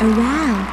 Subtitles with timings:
[0.00, 0.66] Oh, around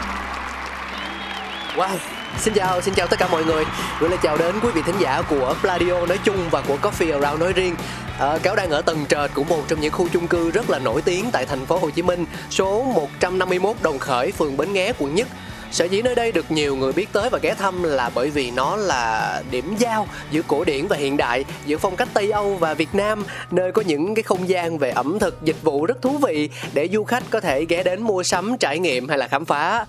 [1.75, 1.97] Wow,
[2.37, 3.65] xin chào, xin chào tất cả mọi người.
[3.99, 7.13] Gửi lời chào đến quý vị thính giả của Pladio nói chung và của Coffee
[7.13, 7.75] Around nói riêng.
[8.19, 10.79] À, Cáo đang ở tầng trệt của một trong những khu chung cư rất là
[10.79, 14.93] nổi tiếng tại thành phố Hồ Chí Minh Số 151 Đồng Khởi, phường Bến Nghé,
[14.99, 15.27] quận Nhất.
[15.71, 18.51] Sở dĩ nơi đây được nhiều người biết tới và ghé thăm là bởi vì
[18.51, 22.55] nó là điểm giao giữa cổ điển và hiện đại, giữa phong cách Tây Âu
[22.55, 26.01] và Việt Nam, nơi có những cái không gian về ẩm thực, dịch vụ rất
[26.01, 29.27] thú vị để du khách có thể ghé đến mua sắm, trải nghiệm hay là
[29.27, 29.85] khám phá.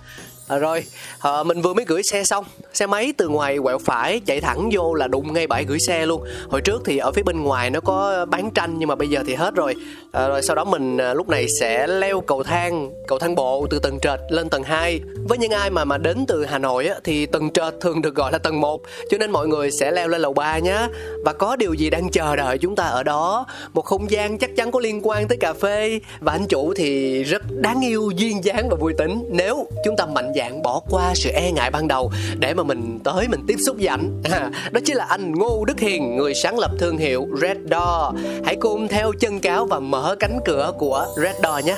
[0.49, 0.83] À, rồi,
[1.19, 2.45] à, mình vừa mới gửi xe xong.
[2.73, 6.05] Xe máy từ ngoài quẹo phải chạy thẳng vô là đụng ngay bãi gửi xe
[6.05, 6.23] luôn.
[6.49, 9.23] Hồi trước thì ở phía bên ngoài nó có bán tranh nhưng mà bây giờ
[9.27, 9.75] thì hết rồi.
[10.11, 13.67] À, Rồi sau đó mình à, lúc này sẽ leo cầu thang, cầu thang bộ
[13.69, 16.87] từ tầng trệt lên tầng 2 Với những ai mà mà đến từ Hà Nội
[16.87, 19.91] á, thì tầng trệt thường được gọi là tầng 1 Cho nên mọi người sẽ
[19.91, 20.87] leo lên lầu 3 nhé
[21.25, 23.45] Và có điều gì đang chờ đợi chúng ta ở đó?
[23.73, 25.99] Một không gian chắc chắn có liên quan tới cà phê.
[26.19, 29.23] Và anh chủ thì rất đáng yêu, duyên dáng và vui tính.
[29.31, 32.99] Nếu chúng ta mạnh dạn bỏ qua sự e ngại ban đầu để mà mình
[33.03, 34.21] tới mình tiếp xúc với ảnh.
[34.31, 38.15] À, đó chính là anh Ngô Đức Hiền người sáng lập thương hiệu Red Door.
[38.45, 41.75] Hãy cùng theo chân cáo và mở cánh cửa của Red Door nhé.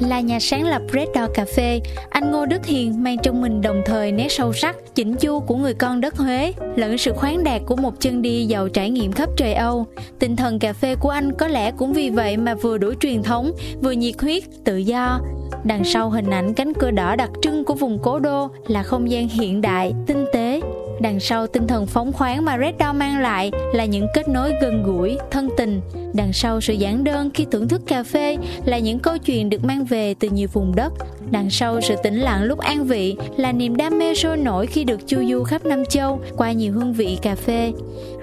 [0.00, 3.82] Là nhà sáng lập Red Dog Cafe, anh Ngô Đức Hiền mang trong mình đồng
[3.86, 7.62] thời nét sâu sắc, chỉnh chu của người con đất Huế, lẫn sự khoáng đạt
[7.66, 9.86] của một chân đi giàu trải nghiệm khắp trời Âu.
[10.18, 13.22] Tinh thần cà phê của anh có lẽ cũng vì vậy mà vừa đủ truyền
[13.22, 15.20] thống, vừa nhiệt huyết, tự do.
[15.64, 19.10] Đằng sau hình ảnh cánh cửa đỏ đặc trưng của vùng cố đô là không
[19.10, 20.60] gian hiện đại, tinh tế,
[21.00, 24.52] đằng sau tinh thần phóng khoáng mà Red Door mang lại là những kết nối
[24.62, 25.80] gần gũi, thân tình.
[26.14, 29.64] Đằng sau sự giản đơn khi thưởng thức cà phê là những câu chuyện được
[29.64, 30.92] mang về từ nhiều vùng đất.
[31.30, 34.84] Đằng sau sự tĩnh lặng lúc an vị là niềm đam mê sôi nổi khi
[34.84, 37.72] được chu du khắp Nam Châu qua nhiều hương vị cà phê.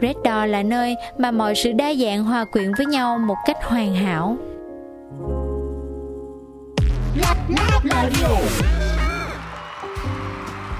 [0.02, 3.58] Red Door là nơi mà mọi sự đa dạng hòa quyện với nhau một cách
[3.64, 4.38] hoàn hảo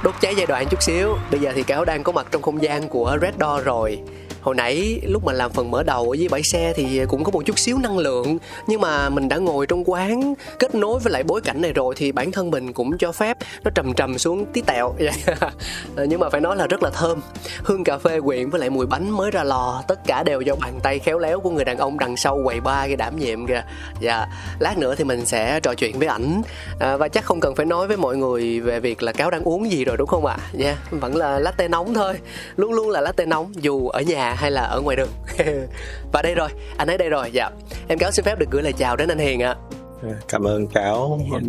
[0.06, 1.18] đốt cháy giai đoạn chút xíu.
[1.32, 4.00] Bây giờ thì cáo đang có mặt trong không gian của Red Door rồi
[4.46, 7.32] hồi nãy lúc mà làm phần mở đầu ở dưới bãi xe thì cũng có
[7.32, 11.14] một chút xíu năng lượng nhưng mà mình đã ngồi trong quán kết nối với
[11.14, 14.18] lại bối cảnh này rồi thì bản thân mình cũng cho phép nó trầm trầm
[14.18, 14.96] xuống tí tẹo.
[15.06, 15.52] Dạ.
[16.08, 17.22] Nhưng mà phải nói là rất là thơm.
[17.64, 20.56] Hương cà phê quyện với lại mùi bánh mới ra lò tất cả đều do
[20.56, 23.48] bàn tay khéo léo của người đàn ông đằng sau quầy ba cái đảm nhiệm
[23.48, 23.64] kìa.
[24.00, 24.28] Dạ.
[24.60, 26.42] Lát nữa thì mình sẽ trò chuyện với ảnh.
[26.80, 29.44] À, và chắc không cần phải nói với mọi người về việc là cáo đang
[29.44, 30.38] uống gì rồi đúng không ạ?
[30.38, 30.50] À?
[30.54, 32.14] nha vẫn là latte nóng thôi.
[32.56, 35.10] Luôn luôn là latte nóng dù ở nhà hay là ở ngoài đường?
[36.12, 37.50] Và đây rồi anh ấy đây rồi dạ.
[37.88, 39.56] Em cáo xin phép được gửi lời chào đến anh hiền ạ.
[40.28, 41.08] Cảm ơn cáo.
[41.30, 41.42] Hôm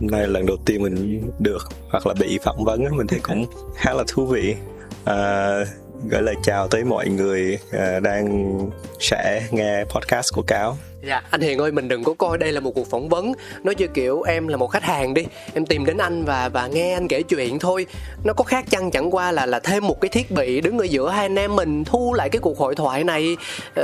[0.00, 3.46] nay lần đầu tiên mình được hoặc là bị phỏng vấn mình thấy cũng
[3.76, 4.56] khá là thú vị.
[5.04, 5.64] À,
[6.08, 8.58] gửi lời chào tới mọi người à, đang
[9.00, 10.76] sẽ nghe podcast của cáo.
[11.02, 13.32] Dạ, anh Hiền ơi, mình đừng có coi đây là một cuộc phỏng vấn.
[13.62, 15.26] Nói như kiểu em là một khách hàng đi.
[15.54, 17.86] Em tìm đến anh và và nghe anh kể chuyện thôi.
[18.24, 20.84] Nó có khác chăng chẳng qua là là thêm một cái thiết bị đứng ở
[20.84, 23.36] giữa hai anh em mình Thu lại cái cuộc hội thoại này
[23.70, 23.76] uh,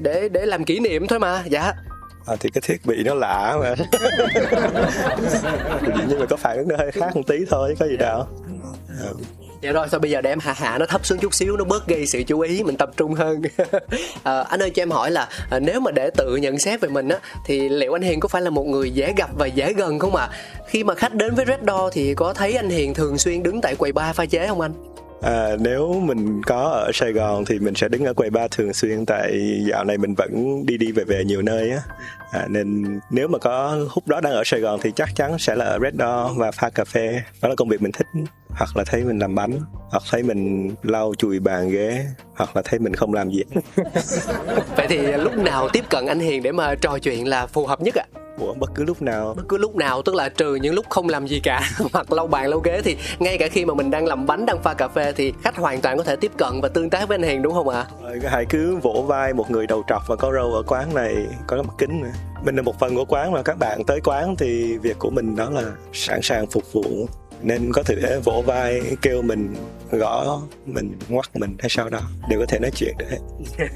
[0.00, 1.42] để để làm kỷ niệm thôi mà.
[1.46, 1.72] Dạ.
[2.26, 3.74] À, thì cái thiết bị nó lạ mà.
[6.08, 8.26] Nhưng mà có phản ứng nó hơi khác một tí thôi có gì đâu.
[8.88, 9.10] À.
[9.66, 11.64] Dạ rồi, sao bây giờ để em hạ hạ nó thấp xuống chút xíu Nó
[11.64, 13.42] bớt gây sự chú ý, mình tập trung hơn
[14.22, 16.88] à, Anh ơi cho em hỏi là à, Nếu mà để tự nhận xét về
[16.88, 19.72] mình á Thì liệu anh Hiền có phải là một người dễ gặp và dễ
[19.72, 20.28] gần không ạ?
[20.30, 20.36] À?
[20.68, 23.60] Khi mà khách đến với Red Door Thì có thấy anh Hiền thường xuyên đứng
[23.60, 24.72] tại quầy bar pha chế không anh?
[25.22, 28.72] À, nếu mình có ở Sài Gòn thì mình sẽ đứng ở quầy bar thường
[28.72, 31.80] xuyên tại dạo này mình vẫn đi đi về về nhiều nơi á
[32.32, 35.54] à, nên nếu mà có hút đó đang ở Sài Gòn thì chắc chắn sẽ
[35.54, 38.06] là ở Red Door và pha cà phê đó là công việc mình thích
[38.48, 39.52] hoặc là thấy mình làm bánh
[39.90, 42.06] hoặc thấy mình lau chùi bàn ghế
[42.36, 43.42] hoặc là thấy mình không làm gì
[44.76, 47.80] vậy thì lúc nào tiếp cận anh Hiền để mà trò chuyện là phù hợp
[47.80, 48.25] nhất ạ à?
[48.38, 51.08] Của bất cứ lúc nào bất cứ lúc nào tức là trừ những lúc không
[51.08, 51.60] làm gì cả
[51.92, 54.62] hoặc lâu bàn lâu ghế thì ngay cả khi mà mình đang làm bánh đang
[54.62, 57.18] pha cà phê thì khách hoàn toàn có thể tiếp cận và tương tác với
[57.18, 57.86] anh Hiền đúng không ạ?
[58.04, 58.10] À?
[58.30, 61.16] Hãy cứ vỗ vai một người đầu trọc và có râu ở quán này
[61.46, 62.12] có mặt kính nữa
[62.44, 65.36] mình là một phần của quán mà các bạn tới quán thì việc của mình
[65.36, 65.62] đó là
[65.92, 67.08] sẵn sàng phục vụ
[67.42, 69.54] nên có thể vỗ vai kêu mình
[69.90, 72.00] gõ mình ngoắt mình hay sao đó.
[72.28, 73.06] Đều có thể nói chuyện được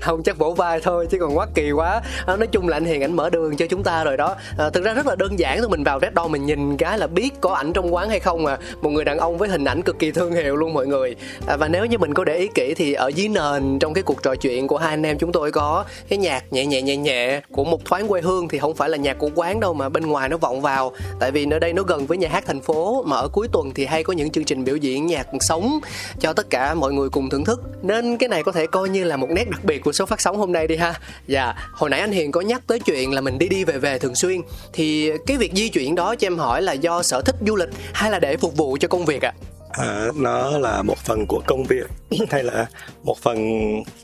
[0.00, 2.02] không chắc vỗ vai thôi chứ còn ngoắt kỳ quá.
[2.26, 4.36] À, nói chung là anh hiền ảnh mở đường cho chúng ta rồi đó.
[4.58, 6.98] À, thực ra rất là đơn giản thôi mình vào red door mình nhìn cái
[6.98, 8.58] là biết có ảnh trong quán hay không à.
[8.82, 11.16] Một người đàn ông với hình ảnh cực kỳ thương hiệu luôn mọi người.
[11.46, 14.02] À, và nếu như mình có để ý kỹ thì ở dưới nền trong cái
[14.02, 16.96] cuộc trò chuyện của hai anh em chúng tôi có cái nhạc nhẹ nhẹ nhẹ
[16.96, 19.88] nhẹ của một thoáng quê hương thì không phải là nhạc của quán đâu mà
[19.88, 20.92] bên ngoài nó vọng vào.
[21.20, 23.70] Tại vì nơi đây nó gần với nhà hát thành phố mà ở cuối tuần
[23.74, 25.80] thì hay có những chương trình biểu diễn nhạc sống
[26.20, 27.62] cho tất cả mọi người cùng thưởng thức.
[27.82, 30.20] Nên cái này có thể coi như là một nét đặc biệt của số phát
[30.20, 30.94] sóng hôm nay đi ha.
[31.26, 33.98] Dạ hồi nãy anh hiền có nhắc tới chuyện là mình đi đi về về
[33.98, 34.40] thường xuyên.
[34.72, 37.68] Thì cái việc di chuyển đó cho em hỏi là do sở thích du lịch
[37.92, 39.32] hay là để phục vụ cho công việc ạ?
[39.36, 39.50] À?
[39.70, 41.86] À, nó là một phần của công việc
[42.30, 42.66] hay là
[43.02, 43.38] một phần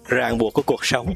[0.08, 1.14] ràng buộc của cuộc sống.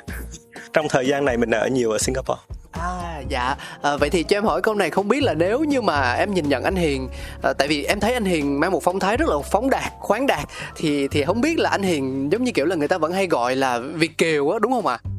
[0.72, 2.40] Trong thời gian này mình ở nhiều ở Singapore.
[2.72, 5.80] À dạ, à, vậy thì cho em hỏi câu này không biết là nếu như
[5.80, 7.08] mà em nhìn nhận anh Hiền
[7.42, 9.92] à, Tại vì em thấy anh Hiền mang một phong thái rất là phóng đạt,
[9.98, 12.98] khoáng đạt Thì thì không biết là anh Hiền giống như kiểu là người ta
[12.98, 14.98] vẫn hay gọi là Việt Kiều á đúng không ạ?
[15.04, 15.12] À?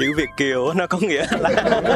[0.00, 1.50] chữ Việt kiều nó có nghĩa là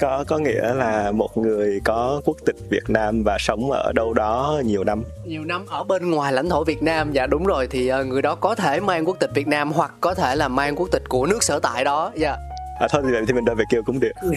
[0.00, 4.14] có có nghĩa là một người có quốc tịch Việt Nam và sống ở đâu
[4.14, 7.66] đó nhiều năm nhiều năm ở bên ngoài lãnh thổ Việt Nam dạ đúng rồi
[7.66, 10.48] thì ờ, người đó có thể mang quốc tịch Việt Nam hoặc có thể là
[10.48, 12.36] mang quốc tịch của nước sở tại đó dạ
[12.80, 14.12] à, thôi thì thì mình đợi về kiều cũng được.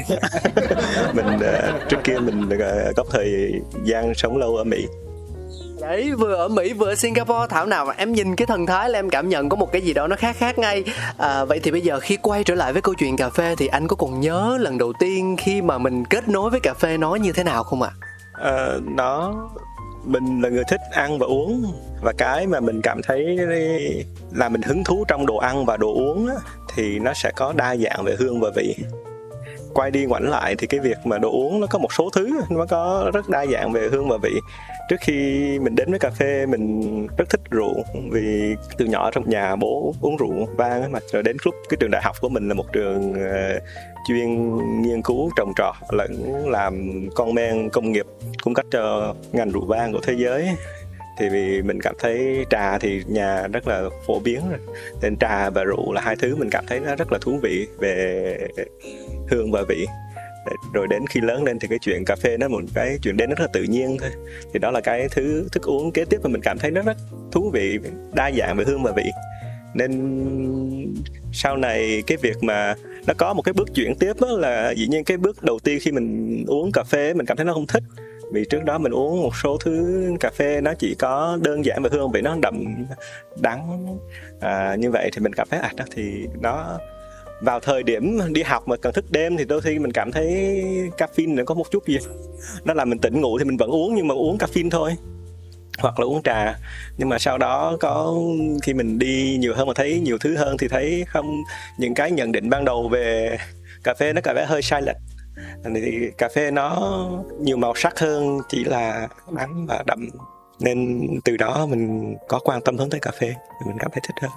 [1.13, 3.51] Mình uh, trước kia mình uh, có thời
[3.83, 4.87] gian sống lâu ở mỹ.
[5.81, 8.89] Đấy vừa ở mỹ vừa ở singapore thảo nào mà em nhìn cái thần thái
[8.89, 10.83] là em cảm nhận có một cái gì đó nó khác khác ngay.
[11.17, 13.67] À, vậy thì bây giờ khi quay trở lại với câu chuyện cà phê thì
[13.67, 16.97] anh có còn nhớ lần đầu tiên khi mà mình kết nối với cà phê
[16.97, 17.89] nó như thế nào không ạ?
[18.33, 18.49] À?
[18.49, 19.33] à, nó
[20.03, 21.73] mình là người thích ăn và uống.
[22.01, 23.37] Và cái mà mình cảm thấy
[24.33, 26.35] là mình hứng thú trong đồ ăn và đồ uống á,
[26.75, 28.75] thì nó sẽ có đa dạng về hương và vị.
[29.73, 32.41] Quay đi ngoảnh lại thì cái việc mà đồ uống nó có một số thứ
[32.49, 34.31] nó có rất đa dạng về hương và vị.
[34.89, 35.13] Trước khi
[35.59, 39.93] mình đến với cà phê mình rất thích rượu vì từ nhỏ trong nhà bố
[40.01, 40.99] uống rượu vang mà.
[41.11, 43.63] Rồi đến lúc cái trường đại học của mình là một trường uh,
[44.07, 48.05] chuyên nghiên cứu trồng trọt lẫn làm con men công nghiệp
[48.43, 50.49] cung cấp cho ngành rượu vang của thế giới.
[51.19, 54.59] Thì vì mình cảm thấy trà thì nhà rất là phổ biến rồi.
[55.01, 57.67] Nên trà và rượu là hai thứ mình cảm thấy nó rất là thú vị
[57.79, 58.47] về
[59.29, 59.85] hương và vị.
[60.73, 63.29] Rồi đến khi lớn lên thì cái chuyện cà phê nó một cái chuyện đến
[63.29, 64.09] rất là tự nhiên thôi.
[64.53, 66.97] Thì đó là cái thứ thức uống kế tiếp mà mình cảm thấy nó rất
[67.31, 67.79] thú vị,
[68.13, 69.11] đa dạng về hương và vị.
[69.73, 69.91] Nên
[71.33, 72.75] sau này cái việc mà
[73.07, 75.79] nó có một cái bước chuyển tiếp đó là dĩ nhiên cái bước đầu tiên
[75.81, 77.83] khi mình uống cà phê mình cảm thấy nó không thích.
[78.31, 81.83] Vì trước đó mình uống một số thứ cà phê nó chỉ có đơn giản
[81.83, 82.85] về hương vị nó đậm
[83.41, 83.87] đắng
[84.39, 86.79] à, như vậy thì mình cảm thấy à đó thì nó
[87.41, 90.27] vào thời điểm đi học mà cần thức đêm thì đôi khi mình cảm thấy
[90.97, 91.97] caffeine nó có một chút gì
[92.65, 94.95] nó làm mình tỉnh ngủ thì mình vẫn uống nhưng mà uống caffeine thôi
[95.79, 96.59] hoặc là uống trà.
[96.97, 98.13] Nhưng mà sau đó có
[98.63, 101.43] khi mình đi nhiều hơn mà thấy nhiều thứ hơn thì thấy không
[101.77, 103.37] những cái nhận định ban đầu về
[103.83, 104.95] cà phê nó có vẻ hơi sai lệch.
[105.75, 106.99] Thì cà phê nó
[107.39, 110.09] nhiều màu sắc hơn chỉ là đắng và đậm.
[110.59, 114.01] Nên từ đó mình có quan tâm hơn tới cà phê thì mình cảm thấy
[114.07, 114.31] thích hơn.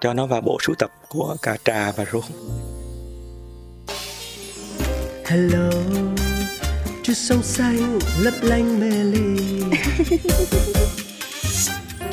[0.00, 2.22] Cho nó vào bộ sưu tập của cả trà và rượu.
[5.24, 5.70] Hello
[7.02, 9.38] Chút sông xanh lấp lánh mê ly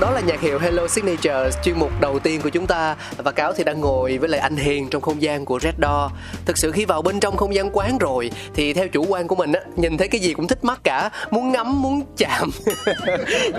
[0.00, 3.52] đó là nhạc hiệu Hello Signature chuyên mục đầu tiên của chúng ta và cáo
[3.52, 6.12] thì đang ngồi với lại anh Hiền trong không gian của Red Door.
[6.44, 9.34] Thực sự khi vào bên trong không gian quán rồi thì theo chủ quan của
[9.34, 12.50] mình á nhìn thấy cái gì cũng thích mắt cả, muốn ngắm, muốn chạm,
[12.86, 12.94] và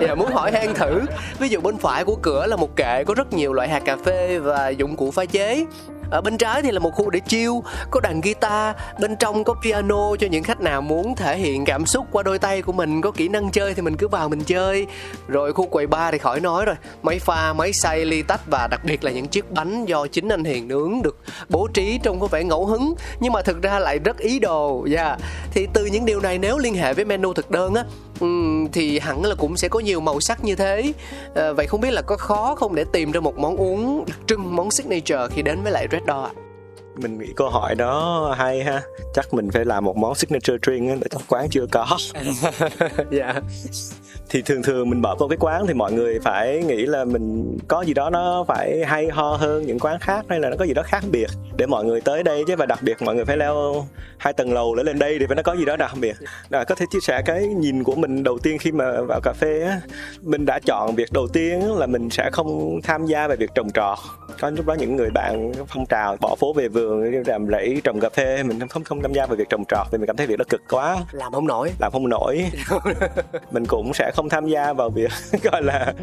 [0.00, 1.00] dạ, muốn hỏi han thử.
[1.38, 3.96] Ví dụ bên phải của cửa là một kệ có rất nhiều loại hạt cà
[4.04, 5.64] phê và dụng cụ pha chế
[6.10, 7.52] ở bên trái thì là một khu để chill,
[7.90, 11.86] có đàn guitar, bên trong có piano cho những khách nào muốn thể hiện cảm
[11.86, 14.40] xúc qua đôi tay của mình, có kỹ năng chơi thì mình cứ vào mình
[14.40, 14.86] chơi
[15.28, 18.68] rồi khu quầy bar thì khỏi nói rồi, máy pha, máy xay, ly tách và
[18.70, 21.16] đặc biệt là những chiếc bánh do chính anh hiền nướng được
[21.48, 24.86] bố trí trông có vẻ ngẫu hứng, nhưng mà thực ra lại rất ý đồ
[24.88, 25.18] dạ yeah.
[25.52, 27.84] thì từ những điều này nếu liên hệ với menu thực đơn á
[28.20, 30.92] Ừm, thì hẳn là cũng sẽ có nhiều màu sắc như thế.
[31.34, 34.18] À, vậy không biết là có khó không để tìm ra một món uống đặc
[34.26, 36.30] trưng món signature khi đến với lại Red Door ạ?
[36.96, 38.82] Mình nghĩ câu hỏi đó hay ha.
[39.14, 41.86] Chắc mình phải làm một món signature drink á, để trong quán chưa có.
[43.10, 43.40] Dạ
[44.30, 47.58] thì thường thường mình mở vô cái quán thì mọi người phải nghĩ là mình
[47.68, 50.64] có gì đó nó phải hay ho hơn những quán khác hay là nó có
[50.64, 52.56] gì đó khác biệt để mọi người tới đây chứ.
[52.56, 53.86] Và đặc biệt mọi người phải leo
[54.18, 56.16] hai tầng lầu để lên đây thì phải nó có gì đó đặc biệt.
[56.50, 59.32] À, có thể chia sẻ cái nhìn của mình đầu tiên khi mà vào cà
[59.32, 59.80] phê á.
[60.22, 63.70] Mình đã chọn việc đầu tiên là mình sẽ không tham gia về việc trồng
[63.70, 63.98] trọt.
[64.40, 68.00] Có lúc đó những người bạn phong trào bỏ phố về vườn làm rẫy trồng
[68.00, 70.26] cà phê mình không không tham gia vào việc trồng trọt vì mình cảm thấy
[70.26, 70.96] việc đó cực quá.
[71.12, 71.72] Làm không nổi.
[71.78, 72.44] Làm không nổi.
[73.50, 75.10] Mình cũng sẽ không tham gia vào việc
[75.42, 75.94] gọi là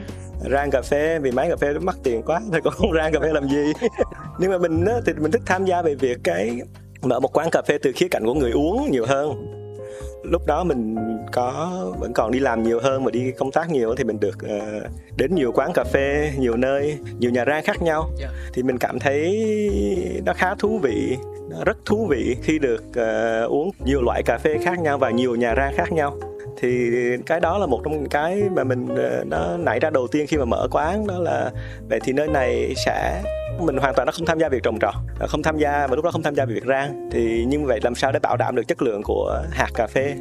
[0.52, 3.14] rang cà phê vì máy cà phê nó mắc tiền quá thì cũng không rang
[3.14, 3.74] cà phê làm gì.
[4.40, 6.60] Nhưng mà mình á, thì mình thích tham gia về việc cái
[7.02, 9.54] mở một quán cà phê từ khía cạnh của người uống nhiều hơn.
[10.24, 10.96] Lúc đó mình
[11.32, 14.38] có vẫn còn đi làm nhiều hơn và đi công tác nhiều thì mình được
[14.46, 18.10] uh, đến nhiều quán cà phê nhiều nơi nhiều nhà rang khác nhau.
[18.18, 18.28] Dạ.
[18.54, 19.52] thì mình cảm thấy
[20.26, 21.18] nó khá thú vị
[21.50, 25.10] nó rất thú vị khi được uh, uống nhiều loại cà phê khác nhau và
[25.10, 26.18] nhiều nhà rang khác nhau
[26.58, 26.92] thì
[27.26, 30.28] cái đó là một trong những cái mà mình ờ, nó nảy ra đầu tiên
[30.28, 31.52] khi mà mở quán, đó là
[31.90, 33.22] vậy thì nơi này sẽ,
[33.60, 35.96] mình hoàn toàn nó không tham gia việc trồng trọt ờ, không tham gia và
[35.96, 37.10] lúc đó không tham gia việc rang.
[37.12, 40.16] Thì như vậy làm sao để bảo đảm được chất lượng của hạt cà phê?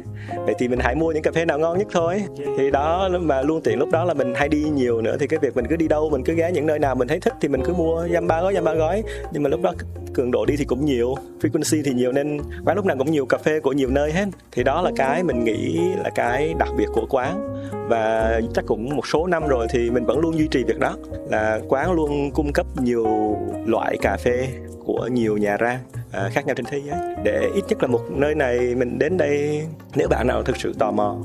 [0.45, 2.23] Vậy thì mình hãy mua những cà phê nào ngon nhất thôi.
[2.57, 5.39] Thì đó mà luôn tiện lúc đó là mình hay đi nhiều nữa thì cái
[5.39, 7.47] việc mình cứ đi đâu, mình cứ ghé những nơi nào mình thấy thích thì
[7.47, 9.03] mình cứ mua dăm ba gói, dăm ba gói.
[9.31, 9.73] Nhưng mà lúc đó
[10.13, 13.25] cường độ đi thì cũng nhiều, frequency thì nhiều nên quán lúc nào cũng nhiều
[13.25, 14.25] cà phê của nhiều nơi hết.
[14.51, 17.53] Thì đó là cái mình nghĩ là cái cái đặc biệt của quán
[17.89, 20.95] và chắc cũng một số năm rồi thì mình vẫn luôn duy trì việc đó
[21.29, 24.47] là quán luôn cung cấp nhiều loại cà phê
[24.85, 25.79] của nhiều nhà rang
[26.11, 26.97] à, khác nhau trên thế giới.
[27.23, 29.61] Để ít nhất là một nơi này mình đến đây
[29.95, 31.17] nếu bạn nào thực sự tò mò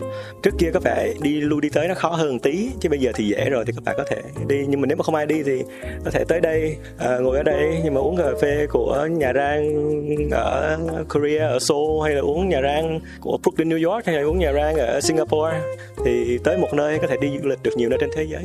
[0.43, 3.13] trước kia có vẻ đi lui đi tới nó khó hơn tí chứ bây giờ
[3.15, 4.67] thì dễ rồi thì các bạn có thể đi.
[4.69, 5.63] Nhưng mà nếu mà không ai đi thì
[6.05, 9.33] có thể tới đây à, ngồi ở đây nhưng mà uống cà phê của nhà
[9.35, 9.91] rang
[10.31, 10.79] ở
[11.09, 14.39] Korea ở Seoul hay là uống nhà rang của Brooklyn New York hay là uống
[14.39, 15.61] nhà rang ở Singapore
[16.05, 18.45] thì tới một nơi có thể đi du lịch được nhiều nơi trên thế giới.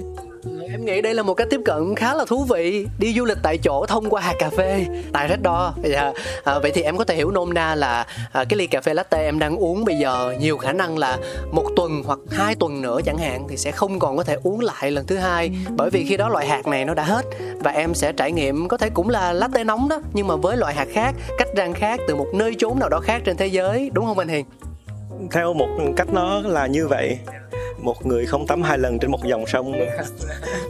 [0.71, 2.87] Em nghĩ đây là một cách tiếp cận khá là thú vị.
[2.99, 5.91] Đi du lịch tại chỗ thông qua hạt cà phê Tại Red Door.
[5.91, 6.13] Dạ.
[6.43, 8.93] à, Vậy thì em có thể hiểu nôm na là à, Cái ly cà phê
[8.93, 11.17] latte em đang uống bây giờ Nhiều khả năng là
[11.51, 14.59] một tuần hoặc hai tuần nữa chẳng hạn Thì sẽ không còn có thể uống
[14.59, 15.51] lại lần thứ hai.
[15.69, 17.25] Bởi vì khi đó loại hạt này nó đã hết
[17.59, 20.57] Và em sẽ trải nghiệm có thể cũng là latte nóng đó Nhưng mà với
[20.57, 23.47] loại hạt khác Cách rang khác từ một nơi chốn nào đó khác trên thế
[23.47, 23.89] giới.
[23.93, 24.45] Đúng không anh Hiền?
[25.31, 27.19] theo một cách nó là như vậy
[27.87, 29.73] một người không tắm hai lần trên một dòng sông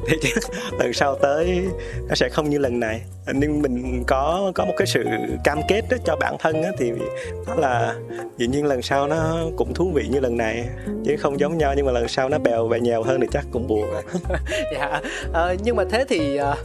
[0.07, 0.31] thì
[0.79, 1.61] lần sau tới
[2.09, 3.01] nó sẽ không như lần này.
[3.33, 5.05] Nhưng mình có có một cái sự
[5.43, 6.91] cam kết đó cho bản thân đó, thì
[7.47, 7.95] đó là
[8.37, 10.65] dĩ nhiên lần sau nó cũng thú vị như lần này.
[11.05, 13.45] Chứ không giống nhau nhưng mà lần sau nó bèo và nhèo hơn thì chắc
[13.51, 13.85] cũng buồn.
[14.73, 15.01] Dạ.
[15.33, 16.55] À, nhưng mà thế thì à,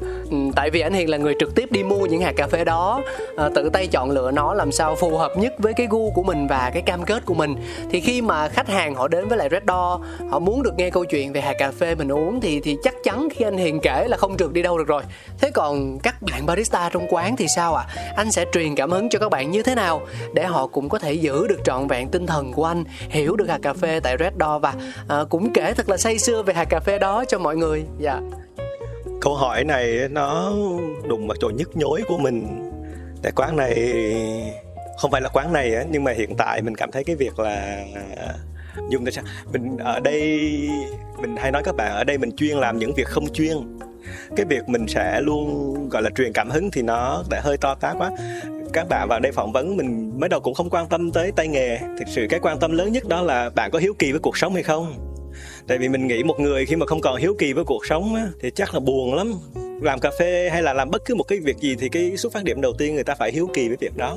[0.56, 3.02] tại vì anh hiền là người trực tiếp đi mua những hạt cà phê đó
[3.36, 6.22] à, tự tay chọn lựa nó làm sao phù hợp nhất với cái gu của
[6.22, 7.56] mình và cái cam kết của mình.
[7.90, 10.90] Thì khi mà khách hàng họ đến với lại Red Door họ muốn được nghe
[10.90, 13.80] câu chuyện về hạt cà phê mình uống thì thì chắc chắn khi anh hiền
[13.82, 15.02] kể là không trượt đi đâu được rồi.
[15.38, 17.84] Thế còn các bạn barista trong quán thì sao ạ?
[18.16, 20.98] Anh sẽ truyền cảm hứng cho các bạn như thế nào để họ cũng có
[20.98, 24.16] thể giữ được trọn vẹn tinh thần của anh hiểu được hạt cà phê tại
[24.20, 24.74] Red Door và
[25.08, 27.84] à, cũng kể thật là say sưa về hạt cà phê đó cho mọi người.
[27.98, 28.20] Dạ.
[29.20, 30.52] Câu hỏi này nó
[31.08, 32.68] đùng vào chỗ nhức nhối của mình.
[33.22, 33.92] Tại quán này
[34.98, 37.38] không phải là quán này á nhưng mà hiện tại mình cảm thấy cái việc
[37.38, 37.84] là
[38.90, 40.20] dùng tại sao mình ở đây
[41.20, 43.56] mình hay nói các bạn ở đây mình chuyên làm những việc không chuyên.
[44.36, 47.74] Cái việc mình sẽ luôn gọi là truyền cảm hứng thì nó đã hơi to
[47.74, 48.10] tát quá.
[48.72, 51.48] Các bạn vào đây phỏng vấn mình mới đầu cũng không quan tâm tới tay
[51.48, 51.78] nghề.
[51.78, 54.36] Thực sự cái quan tâm lớn nhất đó là bạn có hiếu kỳ với cuộc
[54.36, 54.94] sống hay không?
[55.66, 58.14] Tại vì mình nghĩ một người khi mà không còn hiếu kỳ với cuộc sống
[58.14, 59.34] á, thì chắc là buồn lắm
[59.84, 62.32] làm cà phê hay là làm bất cứ một cái việc gì thì cái xuất
[62.32, 64.16] phát điểm đầu tiên người ta phải hiếu kỳ với việc đó.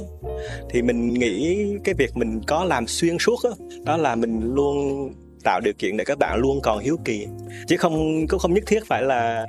[0.70, 3.52] Thì mình nghĩ cái việc mình có làm xuyên suốt đó,
[3.86, 5.10] đó là mình luôn
[5.44, 7.28] tạo điều kiện để các bạn luôn còn hiếu kỳ.
[7.68, 9.46] Chứ không cũng không nhất thiết phải là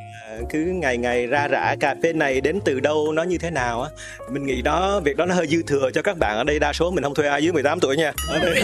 [0.51, 3.83] cứ ngày ngày ra rã cà phê này đến từ đâu, nó như thế nào
[3.83, 3.91] á.
[4.31, 6.73] Mình nghĩ đó, việc đó nó hơi dư thừa cho các bạn ở đây, đa
[6.73, 8.13] số mình không thuê ai dưới 18 tuổi nha.
[8.29, 8.63] Ở đây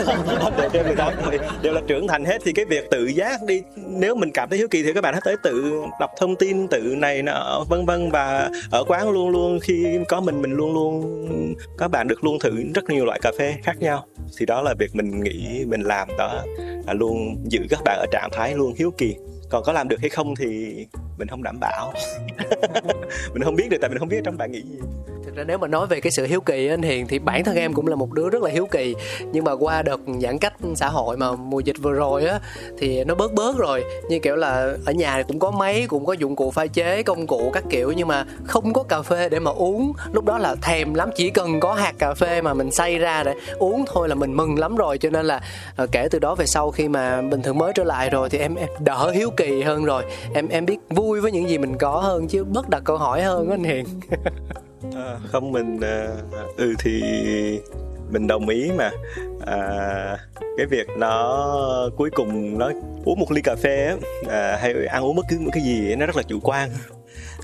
[0.57, 3.63] đều trên 18 tuổi, đều là trưởng thành hết thì cái việc tự giác đi.
[3.77, 6.69] Nếu mình cảm thấy hiếu kỳ thì các bạn hãy tới tự đọc thông tin,
[6.69, 10.75] tự này nọ, vân vân, và ở quán luôn luôn, khi có mình mình luôn
[10.75, 14.07] luôn, các bạn được luôn thử rất nhiều loại cà phê khác nhau.
[14.39, 16.45] Thì đó là việc mình nghĩ, mình làm đó,
[16.87, 19.15] là luôn giữ các bạn ở trạng thái luôn hiếu kỳ
[19.53, 20.77] còn có làm được hay không thì
[21.19, 21.93] mình không đảm bảo.
[23.33, 24.79] Mình không biết được, tại mình không biết trong bạn nghĩ gì
[25.25, 27.57] thực ra nếu mà nói về cái sự hiếu kỳ anh hiền thì bản thân
[27.57, 28.95] em cũng là một đứa rất là hiếu kỳ.
[29.33, 32.41] Nhưng mà qua đợt giãn cách xã hội mà mùa dịch vừa rồi á
[32.79, 33.85] thì nó bớt bớt rồi.
[34.09, 37.27] Như kiểu là ở nhà cũng có máy cũng có dụng cụ pha chế công
[37.27, 39.93] cụ các kiểu nhưng mà không có cà phê để mà uống.
[40.13, 43.23] Lúc đó là thèm lắm chỉ cần có hạt cà phê mà mình xay ra
[43.25, 44.99] để uống thôi là mình mừng lắm rồi.
[44.99, 45.41] Cho nên là
[45.77, 48.39] ờ, kể từ đó về sau khi mà bình thường mới trở lại rồi thì
[48.39, 50.05] em, em đỡ hiếu kỳ hơn rồi.
[50.35, 53.23] Em em biết vui với những gì mình có hơn chứ bất đặt câu hỏi
[53.23, 53.87] hơn anh hiền.
[54.95, 56.09] à, không mình à,
[56.57, 57.03] ừ thì
[58.11, 58.91] mình đồng ý mà.
[59.47, 60.17] À,
[60.57, 62.71] cái việc nó cuối cùng nó
[63.05, 63.97] uống một ly cà phê á,
[64.29, 66.71] à, hay ăn uống bất cứ một cái gì nó rất là chủ quan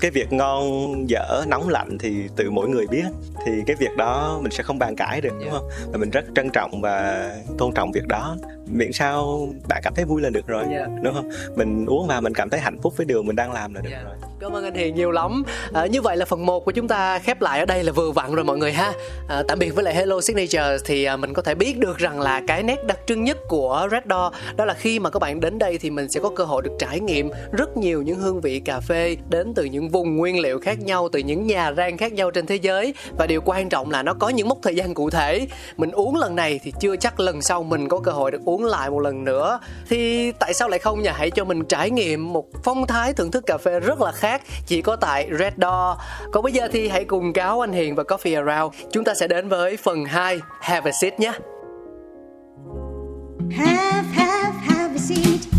[0.01, 3.05] cái việc ngon dở nóng lạnh thì từ mỗi người biết.
[3.45, 5.69] Thì cái việc đó mình sẽ không bàn cãi được đúng không?
[5.91, 8.37] Và mình rất trân trọng và tôn trọng việc đó.
[8.71, 10.89] Miễn sao bạn cảm thấy vui là được rồi Yeah.
[11.03, 11.29] đúng không?
[11.55, 13.89] Mình uống vào mình cảm thấy hạnh phúc với điều mình đang làm là được
[13.89, 14.05] Yeah.
[14.05, 14.13] rồi.
[14.39, 15.43] Cảm ơn anh Hiền nhiều lắm.
[15.73, 18.11] À, Như vậy là phần 1 của chúng ta khép lại ở đây là vừa
[18.11, 18.93] vặn rồi mọi người ha.
[19.29, 22.19] À, Tạm biệt với lại Hello Signature Thì à, mình có thể biết được rằng
[22.19, 25.39] là cái nét đặc trưng nhất của Red Door Đó là khi mà các bạn
[25.39, 28.41] đến đây thì mình sẽ có cơ hội được trải nghiệm Rất nhiều những hương
[28.41, 31.97] vị cà phê Đến từ những vùng nguyên liệu khác nhau Từ những nhà rang
[31.97, 32.93] khác nhau trên thế giới.
[33.17, 35.47] Và điều quan trọng là nó có những mốc thời gian cụ thể.
[35.77, 38.65] Mình uống lần này thì chưa chắc lần sau mình có cơ hội được uống
[38.65, 39.59] lại một lần nữa.
[39.89, 41.09] Thì tại sao lại không nhỉ?
[41.13, 44.41] Hãy cho mình trải nghiệm một phong thái thưởng thức cà phê rất là khác
[44.65, 45.97] Chỉ có tại Red Door.
[46.31, 48.75] Còn bây giờ thì hãy cùng cáo anh Hiền và Coffee Around.
[48.91, 51.31] Chúng ta sẽ đến với phần 2 Have a seat nhé.
[53.51, 55.58] Have, have, have a seat.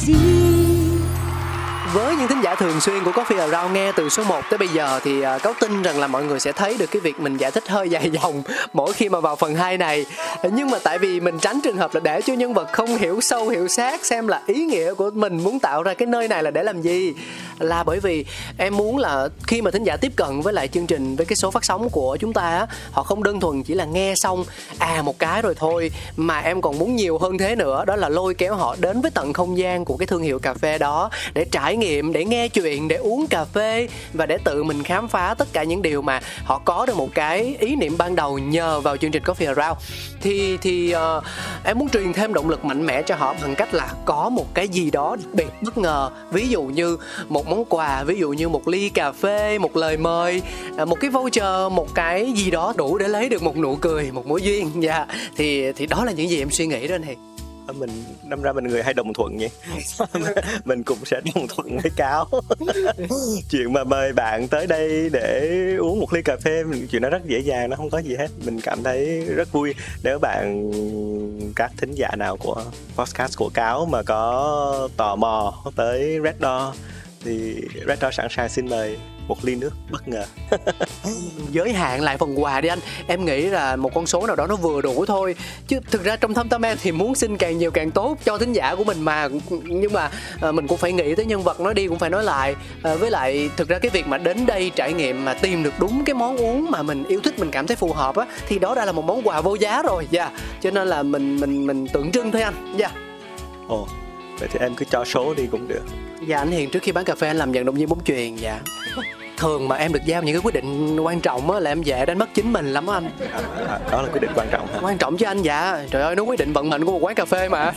[0.00, 0.59] Have a seat
[1.94, 4.68] với những thính giả thường xuyên của Coffee Around nghe từ số 1 tới bây
[4.68, 7.36] giờ thì uh, cáo tin rằng là mọi người sẽ thấy được cái việc mình
[7.36, 8.42] giải thích hơi dài dòng
[8.72, 10.06] mỗi khi mà vào phần 2 này.
[10.52, 13.20] Nhưng mà tại vì mình tránh trường hợp là để cho nhân vật không hiểu
[13.20, 16.42] sâu hiểu sát xem là ý nghĩa của mình muốn tạo ra cái nơi này
[16.42, 17.14] là để làm gì.
[17.58, 18.24] Là bởi vì
[18.58, 21.36] em muốn là khi mà thính giả tiếp cận với lại chương trình với cái
[21.36, 24.44] số phát sóng của chúng ta á họ không đơn thuần chỉ là nghe xong
[24.78, 28.08] à một cái rồi thôi mà em còn muốn nhiều hơn thế nữa đó là
[28.08, 31.10] lôi kéo họ đến với tận không gian của cái thương hiệu cà phê đó
[31.34, 35.08] để trải nghiệm để nghe chuyện để uống cà phê và để tự mình khám
[35.08, 38.38] phá tất cả những điều mà họ có được một cái ý niệm ban đầu
[38.38, 39.78] nhờ vào chương trình Coffee Around.
[40.22, 41.24] Thì thì uh,
[41.64, 44.54] em muốn truyền thêm động lực mạnh mẽ cho họ bằng cách là có một
[44.54, 46.10] cái gì đó đặc biệt bất ngờ.
[46.32, 46.96] Ví dụ như
[47.28, 50.42] một món quà ví dụ như một ly cà phê một lời mời
[50.76, 54.10] ờ, một cái voucher một cái gì đó đủ để lấy được một nụ cười
[54.12, 54.70] một mối duyên.
[54.82, 57.18] Dạ thì thì đó là những gì em suy nghĩ đó anh Hiền
[57.72, 57.90] mình
[58.22, 59.50] năm ra mình người hay đồng thuận vậy
[60.64, 62.28] mình cũng sẽ đồng thuận với cáo.
[63.50, 67.10] Chuyện mà mời bạn tới đây để uống một ly cà phê mình chuyện đó
[67.10, 68.28] rất dễ dàng nó không có gì hết.
[68.44, 69.74] Mình cảm thấy rất vui.
[70.04, 70.72] Nếu bạn
[71.56, 72.64] các thính giả nào của
[72.96, 76.76] podcast của cáo mà có tò mò tới Red Door
[77.24, 77.54] thì
[77.86, 78.98] Red Door sẵn sàng xin mời
[79.30, 80.24] một ly nước bất ngờ.
[81.50, 82.78] Giới hạn lại phần quà đi anh.
[83.06, 85.34] Em nghĩ là một con số nào đó nó vừa đủ thôi.
[85.68, 88.38] Chứ thực ra trong thâm tâm em thì muốn xin càng nhiều càng tốt cho
[88.38, 89.28] thính giả của mình mà.
[89.64, 92.24] Nhưng mà à, mình cũng phải nghĩ tới nhân vật nói đi cũng phải nói
[92.24, 92.54] lại.
[92.82, 95.74] À, với lại thực ra cái việc mà đến đây trải nghiệm mà tìm được
[95.78, 98.58] đúng cái món uống mà mình yêu thích mình cảm thấy phù hợp á thì
[98.58, 100.06] đó đã là một món quà vô giá rồi.
[100.10, 100.22] Dạ.
[100.22, 100.40] Yeah.
[100.60, 102.74] cho nên là mình mình mình tượng trưng thôi anh.
[102.76, 102.88] Dạ.
[102.88, 102.98] Yeah.
[103.68, 103.88] ồ
[104.38, 105.82] vậy thì em cứ cho số đi cũng được.
[106.26, 108.36] Dạ anh hiền trước khi bán cà phê anh làm vận động viên bóng chuyền
[108.36, 108.60] dạ
[109.40, 112.06] thường mà em được giao những cái quyết định quan trọng á là em dễ
[112.06, 113.10] đánh mất chính mình lắm á anh.
[113.32, 114.78] À, à, đó là quyết định quan trọng hả?
[114.82, 115.84] Quan trọng chứ anh dạ.
[115.90, 117.72] Trời ơi nó quyết định vận mệnh của một quán cà phê mà.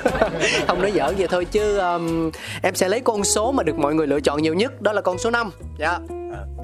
[0.66, 2.30] Không nói giỡn vậy thôi chứ um,
[2.62, 5.00] em sẽ lấy con số mà được mọi người lựa chọn nhiều nhất đó là
[5.00, 5.98] con số 5 dạ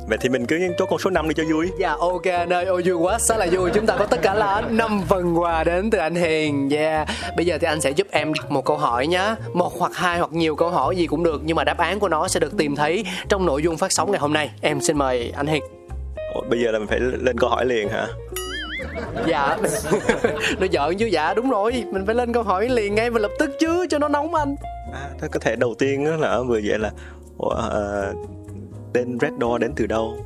[0.09, 1.71] vậy thì mình cứ chốt con số 5 đi cho vui.
[1.79, 3.71] Dạ ok anh ơi ôi vui quá rất là vui?
[3.75, 6.71] Chúng ta có tất cả là năm phần quà đến từ anh hiền.
[6.71, 9.37] Yeah bây giờ thì anh sẽ giúp em đặt một câu hỏi nhá.
[9.53, 12.09] Một hoặc hai hoặc nhiều câu hỏi gì cũng được nhưng mà đáp án của
[12.09, 14.51] nó sẽ được tìm thấy trong nội dung phát sóng ngày hôm nay.
[14.61, 15.63] Em xin mời anh hiền.
[16.35, 18.07] Ủa, bây giờ là mình phải lên câu hỏi liền hả?
[19.27, 19.57] Dạ.
[20.61, 21.85] Nó giỡn chứ dạ đúng rồi.
[21.93, 24.57] Mình phải lên câu hỏi liền ngay và lập tức chứ cho nó nóng anh.
[24.93, 26.91] À, có thể đầu tiên là vừa vậy là
[27.43, 27.57] uh,
[28.97, 30.17] tên Red Door đến từ đâu?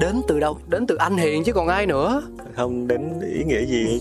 [0.00, 0.58] Đến từ đâu?
[0.66, 2.22] Đến từ anh hiền chứ còn ai nữa.
[2.56, 4.00] Không đến ý nghĩa gì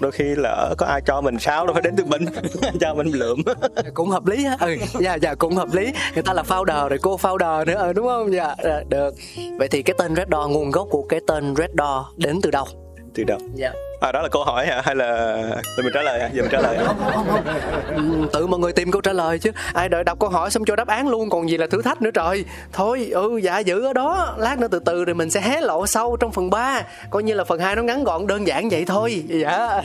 [0.00, 2.24] đôi khi lỡ có ai cho mình sao đâu phải đến từ mình.
[2.80, 3.42] Cho mình lượm.
[3.94, 4.56] Cũng hợp lý á.
[4.60, 5.92] Ừ dạ dạ cũng hợp lý.
[6.14, 8.32] Người ta là founder rồi cô founder nữa ừ, đúng không?
[8.32, 9.14] Dạ dạ, được.
[9.58, 12.50] Vậy thì cái tên Red Door nguồn gốc của cái tên Red Door đến từ
[12.50, 12.64] đâu?
[13.14, 13.38] Từ đâu?
[13.54, 14.82] Dạ à đó là câu hỏi hả?
[14.84, 15.36] Hay là
[15.76, 16.28] tụi mình trả lời hả?
[16.32, 16.78] Giờ mình trả lời.
[16.86, 19.50] Không không không tự mọi người tìm câu trả lời chứ.
[19.74, 22.02] Ai đợi đọc câu hỏi xong cho đáp án luôn, còn gì là thử thách
[22.02, 22.44] nữa trời.
[22.72, 24.34] Thôi ừ dạ giữ ở đó.
[24.38, 27.34] Lát nữa từ từ rồi mình sẽ hé lộ sâu trong phần 3 coi như
[27.34, 29.24] là phần 2 nó ngắn gọn, đơn giản vậy thôi.
[29.28, 29.82] Dạ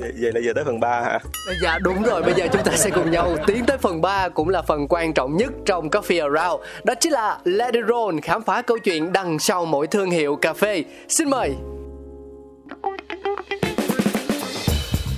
[0.00, 1.18] vậy là giờ tới phần 3 hả
[1.62, 4.48] Dạ đúng rồi, bây giờ chúng ta sẽ cùng nhau tiến tới phần 3 cũng
[4.48, 6.60] là phần quan trọng nhất trong Coffee Around.
[6.84, 10.36] Đó chính là Let it roll, khám phá câu chuyện đằng sau mỗi thương hiệu
[10.36, 10.84] cà phê.
[11.08, 11.54] Xin mời.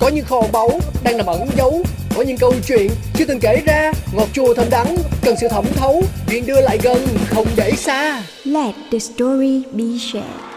[0.00, 0.70] Có những kho báu
[1.04, 1.82] đang nằm ẩn giấu
[2.16, 5.64] Có những câu chuyện chưa từng kể ra Ngọt chua thơm đắng cần sự thẩm
[5.76, 10.49] thấu Chuyện đưa lại gần không để xa Let the story be shared.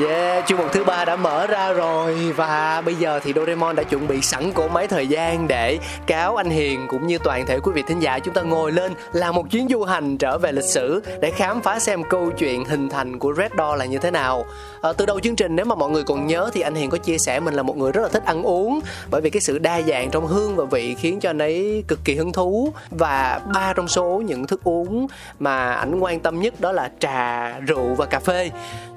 [0.00, 3.82] Yeah, chuyên mục thứ ba đã mở ra rồi và bây giờ thì Doraemon đã
[3.82, 7.58] chuẩn bị sẵn cỗ máy thời gian để cáo anh Hiền cũng như toàn thể
[7.58, 10.52] quý vị thính giả chúng ta ngồi lên làm một chuyến du hành trở về
[10.52, 13.98] lịch sử để khám phá xem câu chuyện hình thành của Red Door là như
[13.98, 14.44] thế nào.
[14.82, 16.98] À, từ đầu chương trình nếu mà mọi người còn nhớ thì anh Hiền có
[16.98, 19.58] chia sẻ mình là một người rất là thích ăn uống bởi vì cái sự
[19.58, 23.40] đa dạng trong hương và vị khiến cho anh ấy cực kỳ hứng thú và
[23.54, 25.06] ba trong số những thức uống
[25.38, 28.50] mà ảnh quan tâm nhất đó là trà, rượu và cà phê.